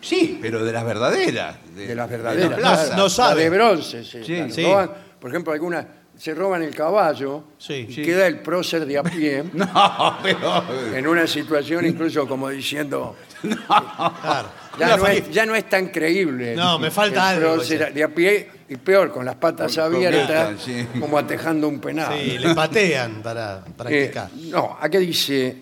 [0.00, 1.54] Sí, pero de las verdaderas.
[1.76, 2.50] de las verdaderas.
[2.50, 2.96] la plaza.
[2.96, 3.44] No sabe.
[3.44, 4.02] de bronce.
[4.02, 4.64] se- Sí, las sí.
[4.64, 4.90] roban.
[5.20, 5.86] por ejemplo, algunas
[6.18, 7.86] se roban el caballo Sí.
[7.88, 8.02] y Sí.
[8.02, 10.64] queda el prócer de a pie No, pero.
[10.96, 13.14] en una situación incluso como diciendo
[13.66, 14.48] Claro.
[14.78, 16.54] ya no, es, ya no es tan creíble.
[16.56, 19.94] No, me falta el algo, de a pie y peor, con las patas Con- con
[20.06, 20.86] abiertas, sí.
[20.98, 22.16] como atejando un penal.
[22.18, 24.30] Sí, le patean para Eh, practicar.
[24.50, 25.56] no, acá dice,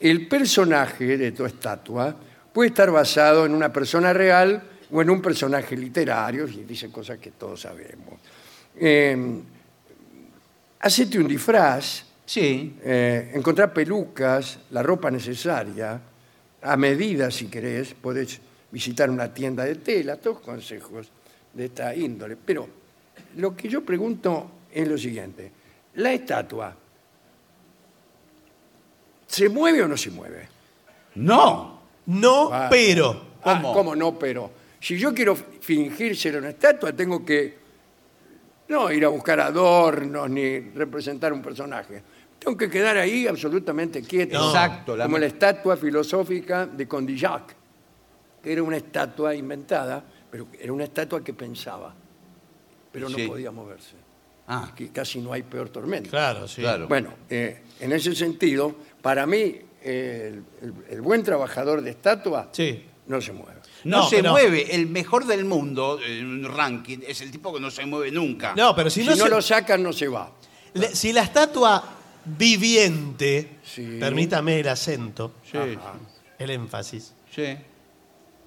[0.00, 2.14] el personaje de tu estatua
[2.52, 4.62] puede estar basado en una persona real
[4.92, 8.20] o en un personaje literario, y dice cosas que todos sabemos.
[8.78, 9.16] Eh,
[10.80, 12.78] hacete un disfraz, Sí.
[12.82, 16.00] eh, encontrar pelucas, la ropa necesaria,
[16.64, 18.40] a medida si querés, podés
[18.72, 21.08] visitar una tienda de tela, todos consejos
[21.52, 22.36] de esta índole.
[22.36, 22.66] Pero
[23.36, 25.52] lo que yo pregunto es lo siguiente,
[25.94, 26.74] ¿la estatua
[29.26, 30.48] se mueve o no se mueve?
[31.16, 31.80] No.
[32.06, 32.68] No, Ah.
[32.70, 33.34] pero.
[33.42, 33.72] Ah, ¿Cómo?
[33.72, 34.18] ¿Cómo no?
[34.18, 34.50] Pero
[34.80, 37.58] si yo quiero fingir ser una estatua, tengo que
[38.68, 42.02] no ir a buscar adornos ni representar un personaje.
[42.44, 44.36] Tengo que quedar ahí absolutamente quieto.
[44.48, 47.54] Exacto, la- Como la estatua filosófica de Condillac,
[48.42, 51.94] que era una estatua inventada, pero era una estatua que pensaba,
[52.92, 53.26] pero no Sí.
[53.26, 53.94] podía moverse.
[54.46, 56.10] Ah, Que casi no hay peor tormento.
[56.10, 56.60] Claro, sí.
[56.60, 56.86] Claro.
[56.86, 62.50] Bueno, eh, en ese sentido, para mí, eh, el, el- el buen trabajador de estatua
[62.52, 62.84] Sí.
[63.06, 63.60] no se mueve.
[63.84, 64.74] no, No, se pero- mueve.
[64.74, 68.54] El mejor del mundo en un ranking es el tipo que no se mueve nunca.
[68.54, 70.30] No, pero si, Si no, no, se- lo sacan, no se va.
[70.74, 71.82] le- si la estatua
[72.24, 73.98] viviente, Sí.
[74.00, 75.58] permítame el acento, Sí,
[76.38, 77.56] el énfasis, sí.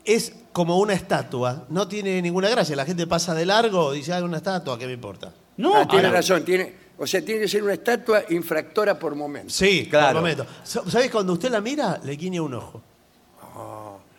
[0.05, 2.75] es como una estatua, no tiene ninguna gracia.
[2.75, 5.33] La gente pasa de largo, dice, ah, una estatua, ¿qué me importa?
[5.57, 9.15] No, Ah, tiene ahora- razón, tiene, o sea, tiene que ser una estatua infractora por
[9.15, 9.49] momento.
[9.53, 10.13] Sí, Claro.
[10.13, 10.45] por momento.
[10.63, 11.09] So- ¿Sabés?
[11.11, 12.81] Cuando usted la mira, le guiña un ojo.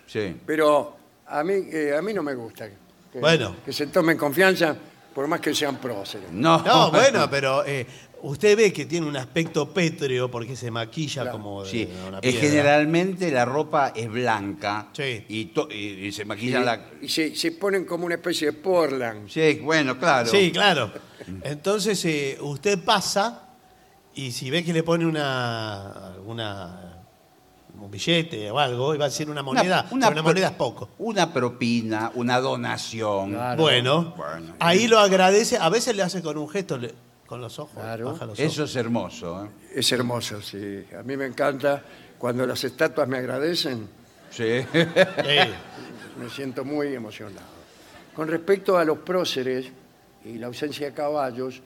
[0.06, 0.36] Sí.
[0.46, 0.96] Pero
[1.26, 2.66] a mí, eh, a mí no me gusta
[3.12, 3.56] que, Bueno.
[3.64, 4.74] que se tomen confianza,
[5.14, 6.30] por más que sean próceres.
[6.32, 7.86] No, No, bueno, pero eh,
[8.22, 11.32] usted ve que tiene un aspecto pétreo porque se maquilla Claro.
[11.38, 12.40] como de Sí, una piedra.
[12.40, 15.24] generalmente la ropa es blanca Sí.
[15.28, 16.86] y, to- y- y se Y, maquillan la...
[17.00, 19.28] y se, se ponen como una especie de portland.
[19.28, 20.28] Sí, bueno, claro.
[20.30, 20.90] Sí, claro.
[21.42, 23.48] Entonces eh, usted pasa
[24.14, 26.94] y si ve que le pone una, una
[27.80, 30.54] un billete o algo, y va a ser una moneda, pero una, pro- moneda es
[30.54, 30.88] poco.
[30.98, 33.30] Una propina, una donación.
[33.34, 33.62] Claro.
[33.62, 34.54] Bueno, Bueno.
[34.58, 36.92] ahí lo agradece, a veces le hace con un gesto, le-
[37.28, 38.12] con los ojos, Claro.
[38.12, 38.70] baja los Eso ojos.
[38.70, 39.44] es hermoso.
[39.44, 39.48] ¿eh?
[39.74, 40.84] Es hermoso, sí.
[40.98, 41.82] A mí me encanta
[42.18, 43.88] cuando las estatuas me agradecen,
[44.30, 44.60] Sí.
[44.72, 44.78] Sí.
[46.20, 47.46] me siento muy emocionado.
[48.14, 49.66] Con respecto a los próceres
[50.24, 51.60] y la ausencia de caballos,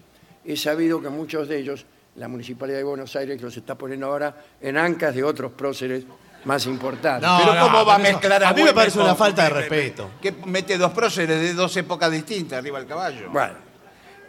[0.44, 1.86] he sabido que muchos de ellos,
[2.16, 6.04] la Municipalidad de Buenos Aires los está poniendo ahora en ancas de otros próceres
[6.44, 7.28] más importantes.
[7.28, 9.14] No, Pero ¿cómo va a pero eso- mezclar a, a mí me Güemes parece una
[9.14, 10.10] falta de respeto.
[10.20, 13.30] Que mete dos próceres de dos épocas distintas arriba del caballo.
[13.30, 13.54] Bueno,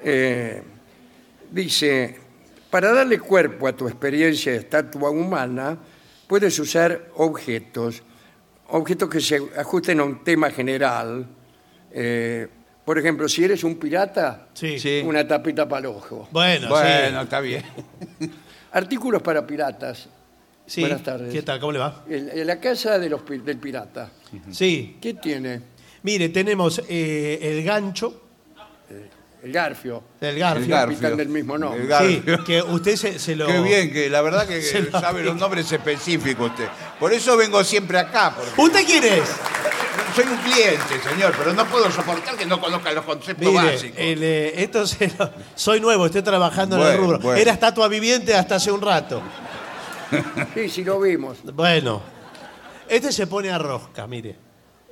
[0.04, 0.64] eh,
[1.54, 2.18] dice,
[2.70, 5.78] para darle cuerpo a tu experiencia de estatua humana,
[6.28, 8.02] puedes usar objetos,
[8.70, 11.26] objetos que se ajusten a un tema general.
[11.92, 12.48] Eh,
[12.84, 14.80] por ejemplo, si eres un pirata, Sí.
[14.80, 15.02] Sí.
[15.06, 16.28] una tapita para el ojo.
[16.32, 17.64] Bueno, Bueno, está bien.
[18.72, 20.10] Artículos para piratas.
[20.66, 20.82] sí.
[20.82, 21.32] Buenas tardes.
[21.32, 21.60] ¿Qué tal?
[21.60, 22.04] ¿Cómo le va?
[22.10, 24.10] En, en la casa de los, pi- del pirata,
[24.52, 24.98] Sí.
[25.00, 25.62] ¿qué tiene?
[26.02, 28.22] Mire, tenemos eh, el gancho,
[29.44, 30.04] el Garfio.
[30.22, 30.64] El Garfio.
[30.64, 31.16] El Garfio.
[31.18, 31.82] del mismo nombre.
[31.82, 32.38] El Garfio.
[32.38, 33.46] Sí, que usted se, se lo...
[33.46, 36.68] Qué bien, que la verdad que Se lo sabe los nombres específicos usted.
[37.00, 39.24] Por eso vengo siempre acá, porque ¿Usted quién es?
[40.16, 43.98] soy un cliente, señor, pero no puedo soportar que no conozca los conceptos Mire, básicos.
[44.00, 47.20] el, eh, esto se lo- soy nuevo, estoy trabajando en el Bueno, rubro.
[47.20, 47.42] bueno.
[47.42, 49.22] Era estatua viviente hasta hace un rato.
[50.54, 51.38] Sí, sí lo vimos.
[51.54, 52.02] Bueno,
[52.88, 54.36] este se pone a rosca, mire.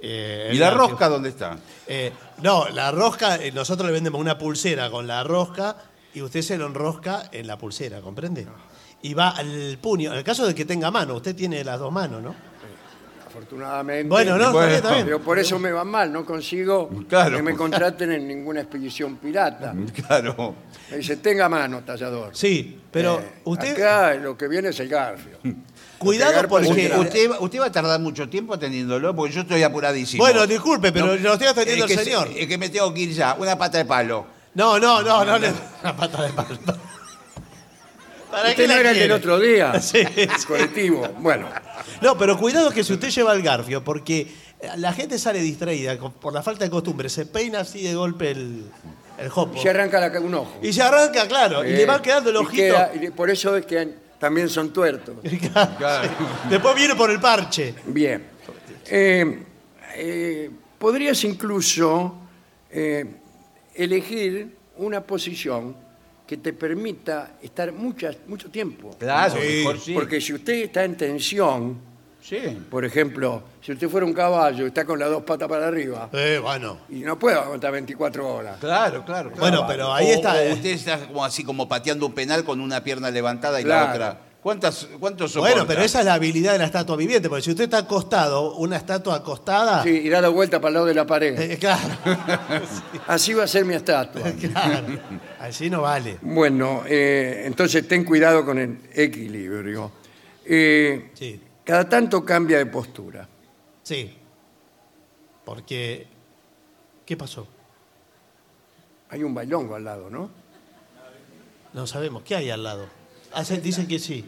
[0.03, 1.57] Eh, ¿Y la rosca dónde está?
[1.87, 5.75] Eh, no, la rosca, eh, nosotros le vendemos una pulsera con la rosca
[6.13, 8.47] y usted se lo enrosca en la pulsera, ¿comprende?
[9.03, 10.11] Y va al puño.
[10.11, 12.35] En el caso de que tenga mano, usted tiene las dos manos, ¿no?
[13.27, 14.09] Afortunadamente.
[14.09, 14.73] Bueno, no, Bueno.
[14.73, 15.05] está bien.
[15.05, 17.37] Pero por eso me va mal, no consigo Claro.
[17.37, 19.73] que me contraten en ninguna expedición pirata.
[20.07, 20.55] Claro.
[20.89, 22.35] Me dice, tenga mano, tallador.
[22.35, 25.37] Sí, pero Eh, usted, Acá lo que viene es el garfio.
[26.01, 26.67] cuidado porque...
[26.87, 30.23] el Usted, usted, va- a tardar mucho tiempo atendiéndolo porque yo estoy apuradísimo.
[30.23, 32.27] Bueno, disculpe, pero lo estoy atendiendo que señor.
[32.27, 33.35] se- Es que me tengo que ir ya.
[33.39, 34.25] Una pata de palo.
[34.55, 36.57] No, no, no, no, le- una pata de palo.
[38.31, 39.13] ¿Para Usted no la era el del quiere?
[39.13, 39.73] otro día.
[39.81, 41.07] Sí, El colectivo.
[41.19, 41.47] Bueno,
[42.01, 44.27] No, pero cuidado que si usted lleva el garfio, porque
[44.77, 48.63] la gente sale distraída por la falta de costumbre, se peina así de golpe el,
[49.17, 49.61] el jopo.
[49.61, 50.57] se arranca la, un ojo.
[50.61, 52.63] Y se arranca, claro, y Eh, le va quedando el y ojito.
[52.63, 55.15] queda- y por eso es que también son tuertos.
[55.77, 56.09] Claro.
[56.47, 57.73] Después viene por el parche.
[57.87, 58.23] Bien.
[58.85, 59.43] Eh,
[59.95, 62.19] eh, podrías incluso
[62.69, 63.05] eh,
[63.73, 65.75] elegir una posición
[66.27, 68.95] que te permita estar muchas, mucho tiempo.
[68.99, 69.93] Claro, mejor sí.
[69.93, 71.79] Porque si usted está en tensión,
[72.21, 72.37] Sí.
[72.69, 76.09] por ejemplo, si usted fuera un caballo y está con las dos patas para arriba,
[76.13, 76.77] Eh, bueno.
[76.89, 78.57] y no puede aguantar 24 horas.
[78.59, 79.31] Claro, claro.
[79.31, 79.39] claro.
[79.39, 80.53] Bueno, pero ahí O- está, o eh.
[80.53, 83.85] usted está como así como pateando un penal con una pierna levantada y Claro.
[83.87, 84.21] la otra.
[84.41, 85.53] ¿Cuántas, ¿Cuántos soporta?
[85.53, 88.55] Bueno, pero esa es la habilidad de la estatua viviente, porque si usted está acostado,
[88.55, 89.83] una estatua acostada.
[89.83, 91.39] Sí, y da la vuelta para el lado de la pared.
[91.39, 91.79] eh, claro,
[93.07, 94.23] Así va a ser mi estatua.
[94.41, 94.87] claro.
[95.39, 96.17] Así no vale.
[96.21, 99.91] Bueno, eh, entonces ten cuidado con el equilibrio.
[100.45, 101.39] Eh, Sí,
[101.71, 103.25] Cada tanto cambia de postura.
[103.81, 104.13] sí.
[105.45, 106.05] Porque.
[107.05, 107.47] ¿Qué pasó?
[109.09, 110.29] Hay un bailongo al lado, ¿no?
[111.71, 112.23] No sabemos.
[112.23, 112.89] ¿Qué hay al lado?
[113.33, 114.25] Hacen- dicen que sí.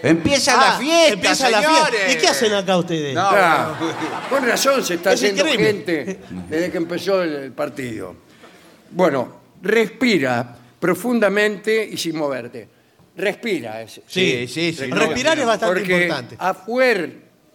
[0.00, 1.88] Empieza Ah, la fiesta, empieza la señores.
[1.90, 2.12] fiesta.
[2.12, 3.14] ¿Y qué hacen acá ustedes?
[3.16, 3.30] No.
[3.30, 3.76] Claro.
[4.30, 5.64] Con razón se está Es increíble.
[5.66, 8.14] gente desde que empezó el, el partido.
[8.92, 12.68] Bueno, respira profundamente y sin moverte.
[13.18, 13.84] Respira.
[13.88, 14.86] Sí, sí, sí.
[14.86, 15.42] Respirar no.
[15.42, 16.36] es bastante Porque importante.
[16.38, 17.08] afuera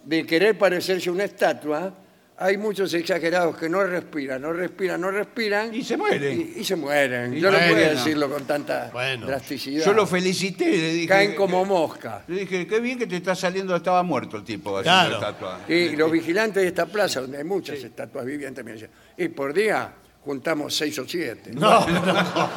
[0.03, 1.93] de querer parecerse una estatua,
[2.35, 5.73] hay muchos exagerados que no respiran, no respiran, no respiran.
[5.73, 6.53] Y se mueren.
[6.57, 7.37] Y, y se mueren.
[7.37, 9.27] Y Yo no quería decirlo con tanta Bueno.
[9.27, 9.85] drasticidad.
[9.85, 11.07] Yo lo felicité y le dije.
[11.07, 12.23] Caen como mosca.
[12.27, 15.35] Le dije, qué bien que te está saliendo, estaba muerto el tipo haciendo Claro.
[15.37, 15.59] estatua.
[15.69, 19.53] Y los vigilantes de esta plaza, donde hay muchas estatuas vivientes, me dicen, y por
[19.53, 19.93] día
[20.25, 21.51] juntamos seis o siete.
[21.53, 22.49] No, no, no.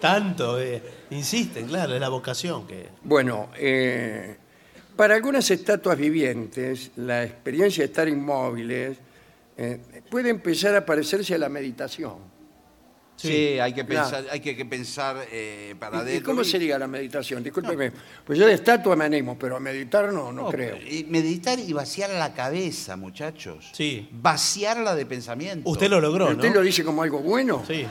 [0.00, 2.88] Tanto, eh, insisten, claro, es la vocación que.
[3.02, 4.36] Bueno, eh,
[4.96, 8.98] para algunas estatuas vivientes, la experiencia de estar inmóviles
[9.56, 9.80] eh,
[10.10, 12.34] puede empezar a parecerse a la meditación.
[13.18, 14.10] Sí, hay que Claro.
[14.10, 17.42] pensar, hay que, que pensar eh, para ¿Y- ¿Y cómo sería la meditación?
[17.42, 17.90] Discúlpeme,
[18.26, 20.76] pues yo de estatua me animo, pero a meditar no, no, No, creo.
[20.76, 23.70] y meditar y vaciar la cabeza, muchachos.
[23.72, 24.06] Sí.
[24.12, 25.66] Vaciarla de pensamiento.
[25.70, 26.56] Usted lo logró, ¿Usted ¿no?
[26.56, 27.64] lo dice como algo bueno?
[27.66, 27.86] Sí.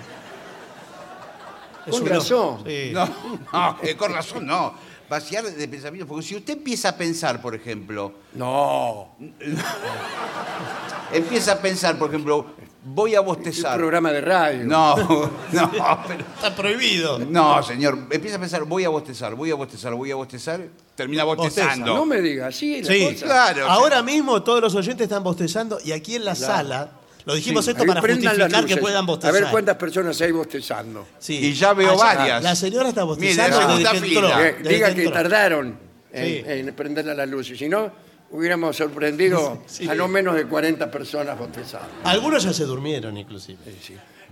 [1.89, 2.63] Con razón.
[2.65, 2.91] Sí.
[2.93, 3.09] No,
[3.53, 4.73] no, eh, con razón no.
[5.09, 6.07] Vaciar de pensamiento.
[6.07, 9.09] Porque si usted empieza a pensar, por ejemplo, No.
[11.11, 12.47] empieza a pensar, por ejemplo,
[12.83, 13.77] voy a Es un bostezar.
[13.77, 14.63] programa de radio.
[14.65, 14.95] No,
[15.51, 15.71] no,
[16.07, 16.23] pero.
[16.36, 17.19] Está prohibido.
[17.19, 17.97] No, señor.
[18.09, 20.61] Empieza a pensar, voy a bostezar, voy a bostezar, voy a bostezar.
[20.95, 21.93] Termina bostezando.
[21.93, 23.25] No me diga, sí, la Sí, cosa.
[23.25, 23.69] Claro.
[23.69, 26.89] Ahora mismo todos los oyentes están bostezando y aquí en la sala,
[27.26, 29.34] lo dijimos esto para justificar que puedan A bostezar.
[29.34, 31.07] ver cuántas personas hay bostezando.
[31.19, 31.38] Sí.
[31.47, 32.43] Y ya veo Allá- varias.
[32.43, 34.30] La señora está Mire, bostezando desde que entró.
[34.39, 35.13] Eh, desde diga que que entró.
[35.21, 35.80] tardaron
[36.13, 36.43] en, Sí.
[36.45, 37.57] en prenderle las luces.
[37.57, 37.91] Si no,
[38.32, 39.88] hubiéramos sorprendido Sí.
[39.88, 41.88] a no menos de 40 personas bostezando.
[42.03, 43.57] Algunos ya se durmieron inclusive.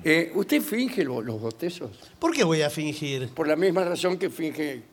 [0.03, 1.91] Eh, ¿Usted finge lo- los bostezos?
[2.19, 3.29] ¿Por qué voy a fingir?
[3.29, 4.83] Por la misma razón que finge,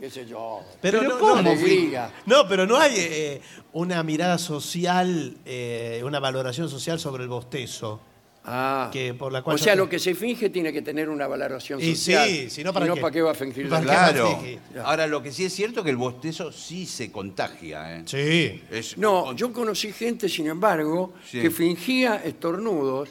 [0.00, 2.10] qué sé yo, Pero, Pero no, ¿cómo no, alegría.
[2.26, 3.40] no, pero no hay eh,
[3.72, 8.00] una mirada social, eh, una valoración social sobre el bostezo.
[8.44, 11.08] Ah, Que por la cual o sea, te- lo que se finge tiene que tener
[11.08, 12.28] una valoración Y social.
[12.28, 13.22] sí, si no, ¿para qué?
[13.22, 13.86] va a fingir ¿Para qué?
[13.86, 14.40] Claro.
[14.84, 17.98] Ahora, lo que sí es cierto es que el bostezo sí se contagia.
[17.98, 18.02] ¿eh?
[18.04, 18.60] Sí.
[18.68, 21.40] Es- No, yo conocí gente, sin embargo, Sí.
[21.40, 23.10] que fingía estornudos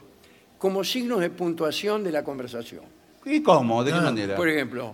[0.58, 2.82] como signos de puntuación de la conversación.
[3.24, 3.86] ¿Y cómo?
[3.86, 4.36] ¿De qué Ah, manera?
[4.36, 4.94] Por ejemplo,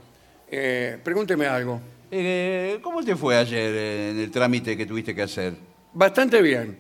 [0.49, 1.79] eh, pregúnteme algo.
[2.09, 5.53] Eh, ¿Cómo te fue ayer eh, en el trámite que tuviste que hacer?
[5.93, 6.77] Bastante bien.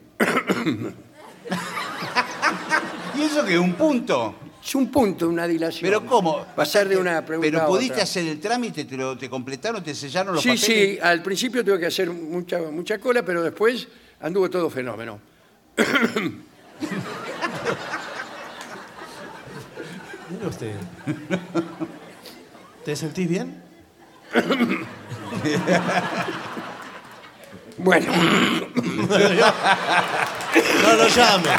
[3.15, 4.35] ¿Y eso que un punto?
[4.63, 5.89] Es un punto, una dilación.
[5.89, 6.45] Pero ¿cómo?
[6.55, 8.03] Pasar de una pregunta Pero a pudiste otra.
[8.03, 10.65] hacer el trámite, te, lo, te completaron, te sellaron los Sí, papeles.
[10.65, 13.87] sí, al principio tuve que hacer mucha, mucha cola, pero después
[14.19, 15.19] anduvo todo fenómeno.
[20.29, 20.75] Mire usted.
[22.87, 23.61] ¿Te sentís bien?
[27.79, 29.17] Bueno, No
[30.95, 31.49] lo llame.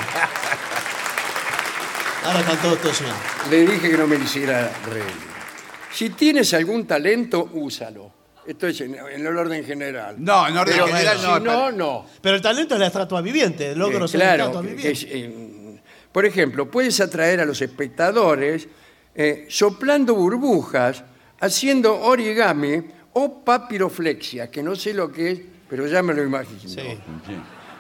[2.25, 3.15] Ahora están todos tosiendo.
[3.51, 5.05] le dije que no me hiciera reír.
[5.93, 8.11] Si tienes algún talento, úsalo.
[8.47, 10.17] Esto es en, en el orden general.
[10.19, 12.07] No, en orden Pero general si no, no, no.
[12.23, 14.69] Pero el talento es la estatua viviente, el logro Eh, ser la claro, estatua que-
[14.69, 15.07] que viviente.
[15.07, 18.67] es, eh, por ejemplo, puedes atraer a los espectadores
[19.15, 21.05] eh, soplando burbujas,
[21.41, 22.83] haciendo origami
[23.15, 26.61] o papiroflexia, que no sé lo que es, pero ya me lo imagino.
[26.61, 26.99] Sí.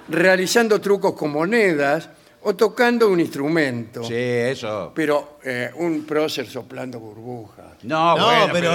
[0.08, 2.08] Realizando trucos con monedas
[2.42, 4.02] o tocando un instrumento.
[4.04, 4.92] Sí, eso.
[4.94, 7.82] Pero eh, un prócer soplando burbujas.
[7.82, 8.70] No, No, bueno, pero,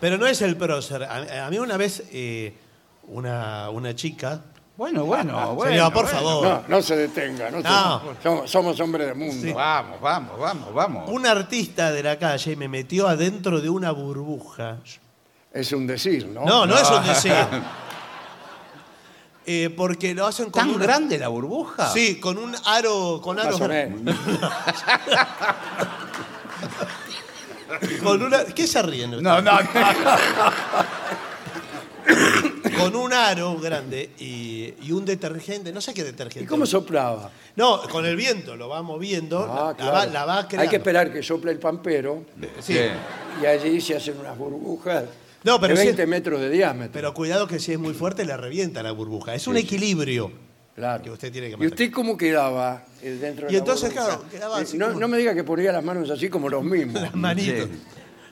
[0.00, 1.02] pero no es el prócer.
[1.04, 2.54] A, a mí una vez eh,
[3.08, 4.42] una, una chica...
[4.80, 5.72] Bueno, bueno, bueno.
[5.72, 6.18] Señor, por bueno.
[6.18, 6.46] favor.
[6.46, 7.50] No, no se detenga.
[7.50, 7.68] No se-
[8.22, 9.46] somos, somos hombres del mundo.
[9.46, 9.52] Sí.
[9.52, 11.10] Vamos, vamos, vamos, vamos.
[11.10, 14.78] Un artista de la calle me metió adentro de una burbuja.
[15.52, 16.46] Es un decir, ¿no?
[16.46, 17.34] No, no, es un decir.
[19.46, 21.88] Eh, porque lo hacen con ¿Tan grande la burbuja?
[21.90, 24.14] Sí, con un aro, con Más aros, o menos.
[28.04, 29.14] con una, ¿qué se ríen?
[29.14, 29.22] ustedes?
[29.24, 29.68] No, no, no.
[32.80, 36.44] Con un aro grande y, y un detergente, no sé qué detergente.
[36.44, 37.30] ¿Y cómo soplaba?
[37.56, 39.92] No, con el viento lo va moviendo, Ah, la, claro.
[39.92, 40.62] va, la va creando.
[40.62, 42.24] Hay que esperar que sople el pampero
[42.60, 42.74] Sí.
[42.74, 42.78] Sí.
[43.42, 45.04] y allí se hacen unas burbujas
[45.44, 46.92] No, pero de sí- 20 metros de diámetro.
[46.92, 49.34] Pero cuidado que si es muy fuerte le revienta la burbuja.
[49.34, 50.30] Es un equilibrio.
[50.74, 51.02] claro.
[51.02, 51.72] que usted tiene que ¿Y mantener.
[51.72, 54.06] usted cómo quedaba eh, dentro de Y la entonces, burbuja?
[54.16, 56.48] claro, quedaba Eh, así no, como- no me diga que ponía las manos así como
[56.48, 57.02] los mismos.
[57.02, 57.68] Las manitos.
[57.70, 57.82] Sí.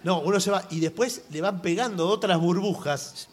[0.05, 3.29] No, uno se va y después le van pegando otras burbujas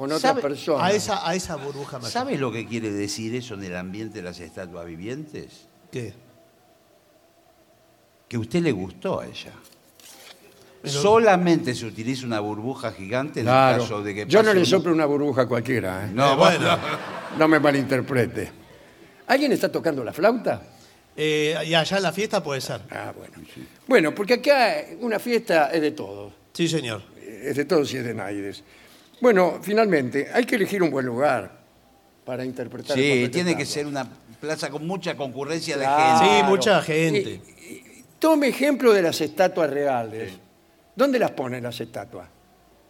[0.00, 0.40] con otras ¿Sabe?
[0.42, 0.82] personas.
[0.82, 2.10] a esa, a esa burbuja mayor.
[2.10, 5.66] ¿Sabes lo que quiere decir eso en el ambiente de las estatuas vivientes?
[5.92, 6.14] ¿Qué?
[8.28, 9.52] Que a usted le gustó a ella.
[10.82, 13.76] Pero- Solamente se utiliza una burbuja gigante en Claro.
[13.76, 16.06] el caso de que Yo no le soplo una burbuja a cualquiera.
[16.06, 16.10] ¿eh?
[16.14, 16.78] No, Eh, bueno.
[17.38, 18.50] No me malinterprete.
[19.26, 20.62] ¿Alguien está tocando la flauta?
[21.16, 22.80] Eh, y allá en la fiesta puede ser.
[22.90, 23.34] Ah, bueno.
[23.86, 26.32] Bueno, porque acá una fiesta es de todos.
[26.54, 27.02] Sí, señor.
[27.20, 28.64] Es de todos y es de Naides.
[29.20, 31.50] Bueno, finalmente, hay que elegir un buen lugar
[32.24, 32.96] para interpretar.
[32.98, 34.06] el Sí, de tiene que ser una
[34.40, 36.24] plaza con mucha concurrencia de gente.
[36.38, 37.18] Sí, mucha gente.
[37.20, 40.32] Y- y- tome ejemplo de las estatuas reales.
[40.96, 42.28] ¿Dónde las ponen las estatuas?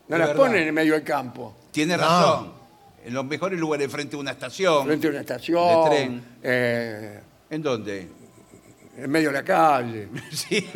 [0.09, 0.43] No De las verdad.
[0.43, 2.03] ponen en medio del campo, Tiene No.
[2.03, 2.53] razón.
[3.05, 4.85] En los mejores lugares frente a una estación.
[4.85, 6.25] frente a una estación, De tren.
[6.43, 8.09] eh, ¿En dónde?
[8.99, 10.09] en medio de la calle.
[10.33, 10.67] Sí.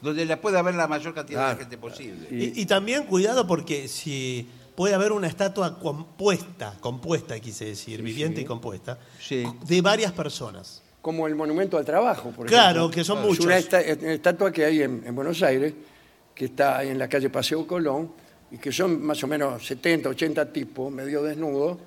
[0.00, 1.54] Donde la pueda ver la mayor cantidad Claro.
[1.58, 2.28] de gente posible.
[2.30, 8.40] Y, y también cuidado porque si puede haber una estatua compuesta, compuesta quise decir, viviente
[8.40, 9.44] y compuesta, Sí.
[9.66, 10.82] de varias personas.
[11.02, 12.90] Como el monumento al trabajo, por Claro, ejemplo.
[12.94, 13.44] que son Es muchos.
[13.46, 15.74] una esta- estatua que hay en, en Buenos Aires,
[16.34, 18.12] que está en la calle Paseo Colón,
[18.50, 21.78] y que son más o menos 70, 80 tipos, medio desnudos,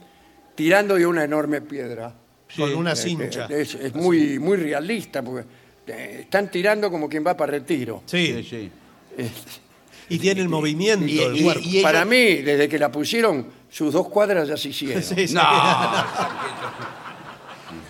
[0.55, 2.13] tirando de una enorme piedra.
[2.57, 3.47] Con una cincha.
[3.49, 5.45] eh, Es, es muy, muy realista, porque
[5.91, 8.03] eh, están tirando como quien va para retiro.
[8.05, 8.71] Sí, Sí, sí.
[9.17, 9.29] Eh,
[10.09, 11.61] y tiene el movimiento y- del y- cuerpo.
[11.63, 15.01] y- para ellos- mí, desde que la pusieron, sus dos cuadras ya se hicieron.
[15.03, 15.33] Sí, sí.
[15.33, 15.41] No.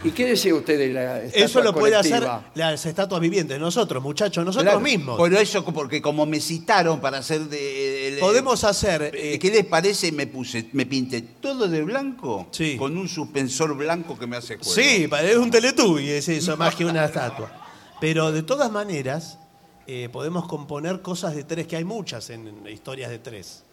[0.04, 2.52] ¿Y qué decía usted de la estatua Eso lo puede hacer colectiva?
[2.56, 5.16] las estatuas vivientes, nosotros, muchachos, nosotros Claro, mismos.
[5.16, 8.08] Por eso, porque como me citaron para hacer de.
[8.08, 9.04] el- Podemos hacer.
[9.14, 10.12] eh, eh, ¿Qué les parece?
[10.12, 12.78] Me puse, me pinté todo de blanco Sí.
[12.78, 14.72] con un suspensor blanco que me hace juego.
[14.72, 17.61] Sí, es un teletubby, es eso, más que una estatua.
[18.02, 19.40] Pero de todas maneras,
[19.88, 23.64] eh, podemos componer cosas de tres, que hay muchas en, en historias de tres.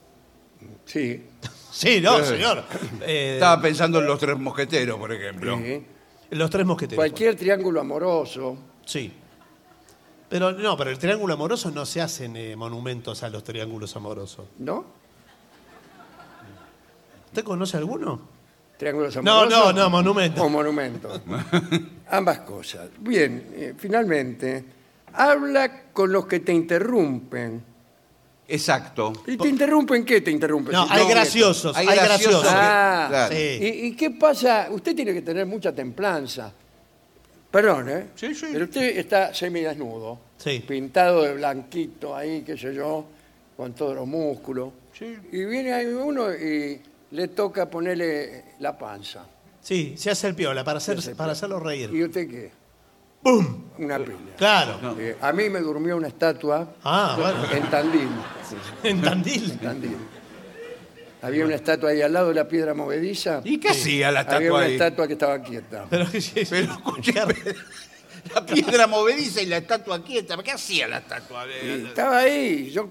[0.85, 1.27] Sí.
[1.71, 2.25] Sí, no, Sí.
[2.31, 2.65] señor.
[3.03, 5.57] Eh, Estaba pensando en los tres mosqueteros, por ejemplo.
[5.59, 5.85] sí.
[6.31, 6.97] los tres mosqueteros.
[6.97, 8.57] Cualquier triángulo amoroso.
[8.87, 9.13] Sí.
[10.31, 14.47] Pero no, pero el triángulo amoroso no se hacen eh, monumentos a los triángulos amorosos.
[14.59, 14.85] ¿No?
[17.27, 18.21] ¿Usted conoce alguno?
[18.79, 19.75] Triángulos No, amorosos.
[19.75, 20.43] no, no, monumento.
[20.45, 21.21] O monumentos.
[22.11, 22.89] Ambas cosas.
[23.01, 24.65] Bien, eh, finalmente,
[25.15, 27.63] habla con los que te interrumpen.
[28.47, 29.13] Exacto.
[29.27, 30.73] ¿Y te interrumpen qué te interrumpen?
[30.73, 32.43] No, Si hay no, graciosos, hay, hay graciosos.
[32.45, 32.53] graciosos.
[32.55, 33.35] Ah, Claro.
[33.35, 33.59] Sí.
[33.61, 34.69] ¿Y, y qué pasa?
[34.71, 36.53] Usted tiene que tener mucha templanza.
[37.51, 38.07] Perdón, ¿eh?
[38.15, 38.47] Sí, sí.
[38.53, 40.19] Pero usted está semidesnudo.
[40.39, 40.63] Sí.
[40.67, 43.05] Pintado de blanquito ahí, qué sé yo,
[43.57, 44.71] con todos los músculos.
[44.97, 45.17] Sí.
[45.33, 49.25] Y viene ahí uno y le toca ponerle la panza.
[49.61, 51.33] Sí, se hace el piola para, hacer, hace para piola.
[51.33, 51.91] hacerlo reír.
[51.93, 52.51] ¿Y usted qué?
[53.23, 53.65] ¡Pum!
[53.79, 54.17] una pila.
[54.37, 54.97] Claro.
[54.99, 57.45] Eh, a mí me durmió una estatua Ah, bueno.
[57.53, 58.09] en Tandil.
[58.85, 59.59] En Tandil.
[59.59, 59.97] Tandil.
[61.21, 63.41] Había una estatua ahí al lado de la piedra movediza.
[63.45, 64.73] ¿Y qué hacía la Había estatua una ahí?
[64.75, 65.87] estatua que estaba quieta.
[65.91, 67.35] Pero, que sí, Pero escúchame,
[68.35, 70.37] la piedra movediza y la estatua quieta.
[70.43, 71.45] ¿Qué hacía la estatua?
[71.65, 72.71] Y estaba ahí.
[72.71, 72.89] Yo,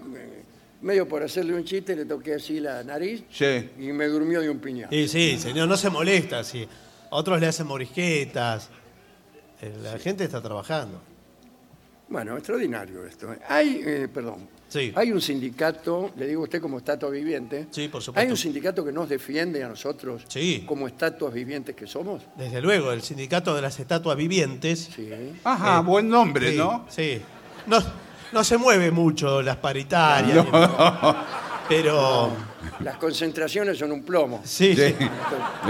[0.81, 3.69] medio por hacerle un chiste, le toqué así la nariz Sí.
[3.79, 4.87] y me durmió de un piñón.
[4.93, 6.43] Y sí, señor, no se molesta.
[6.43, 6.67] Sí.
[7.09, 8.69] Otros le hacen morisquetas.
[9.61, 11.01] Eh, La gente está trabajando.
[12.09, 13.33] Bueno, extraordinario esto.
[13.33, 13.39] ¿eh?
[13.49, 14.93] Hay, eh, perdón, Sí.
[14.95, 18.25] hay un sindicato, le digo a usted como estatua viviente, Sí, por supuesto.
[18.25, 20.63] hay un sindicato que nos defiende a nosotros Sí.
[20.65, 22.23] como estatuas vivientes que somos.
[22.37, 24.89] Desde luego, el sindicato de las estatuas vivientes.
[24.95, 25.09] Sí.
[25.43, 26.85] Ajá, buen nombre, Sí, ¿no?
[26.89, 27.21] Sí.
[27.65, 27.79] No,
[28.31, 30.45] no se mueve mucho las paritarias.
[31.69, 32.31] Pero.
[32.79, 34.41] Las concentraciones son un plomo.
[34.43, 34.95] Sí, sí.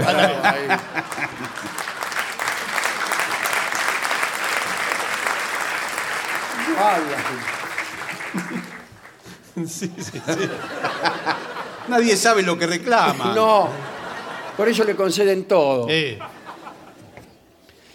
[0.04, 0.68] Ahí.
[6.78, 7.16] Habla.
[9.66, 10.20] sí, sí, sí.
[11.88, 13.34] Nadie sabe lo que reclama.
[13.34, 13.68] No,
[14.56, 15.88] por eso le conceden todo.
[15.88, 16.18] Sí.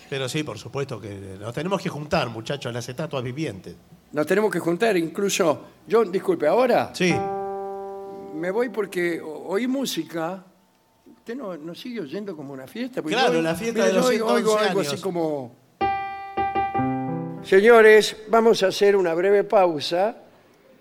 [0.09, 3.75] Pero sí, por supuesto que nos tenemos que juntar, muchachos, las estatuas vivientes.
[4.13, 7.13] Nos tenemos que juntar, incluso, yo, disculpe, ahora Sí.
[8.35, 10.43] me voy porque o- oí música.
[11.17, 13.01] ¿Usted no, no sigue oyendo como una fiesta?
[13.01, 14.93] Porque Claro, la fiesta de los yo oigo, oigo 111 algo años.
[14.93, 15.55] así como...
[17.43, 20.15] Señores, vamos a hacer una breve pausa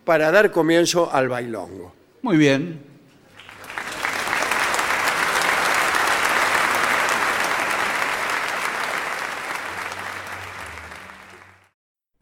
[0.04, 1.92] para dar comienzo al bailongo.
[2.22, 2.91] Muy bien.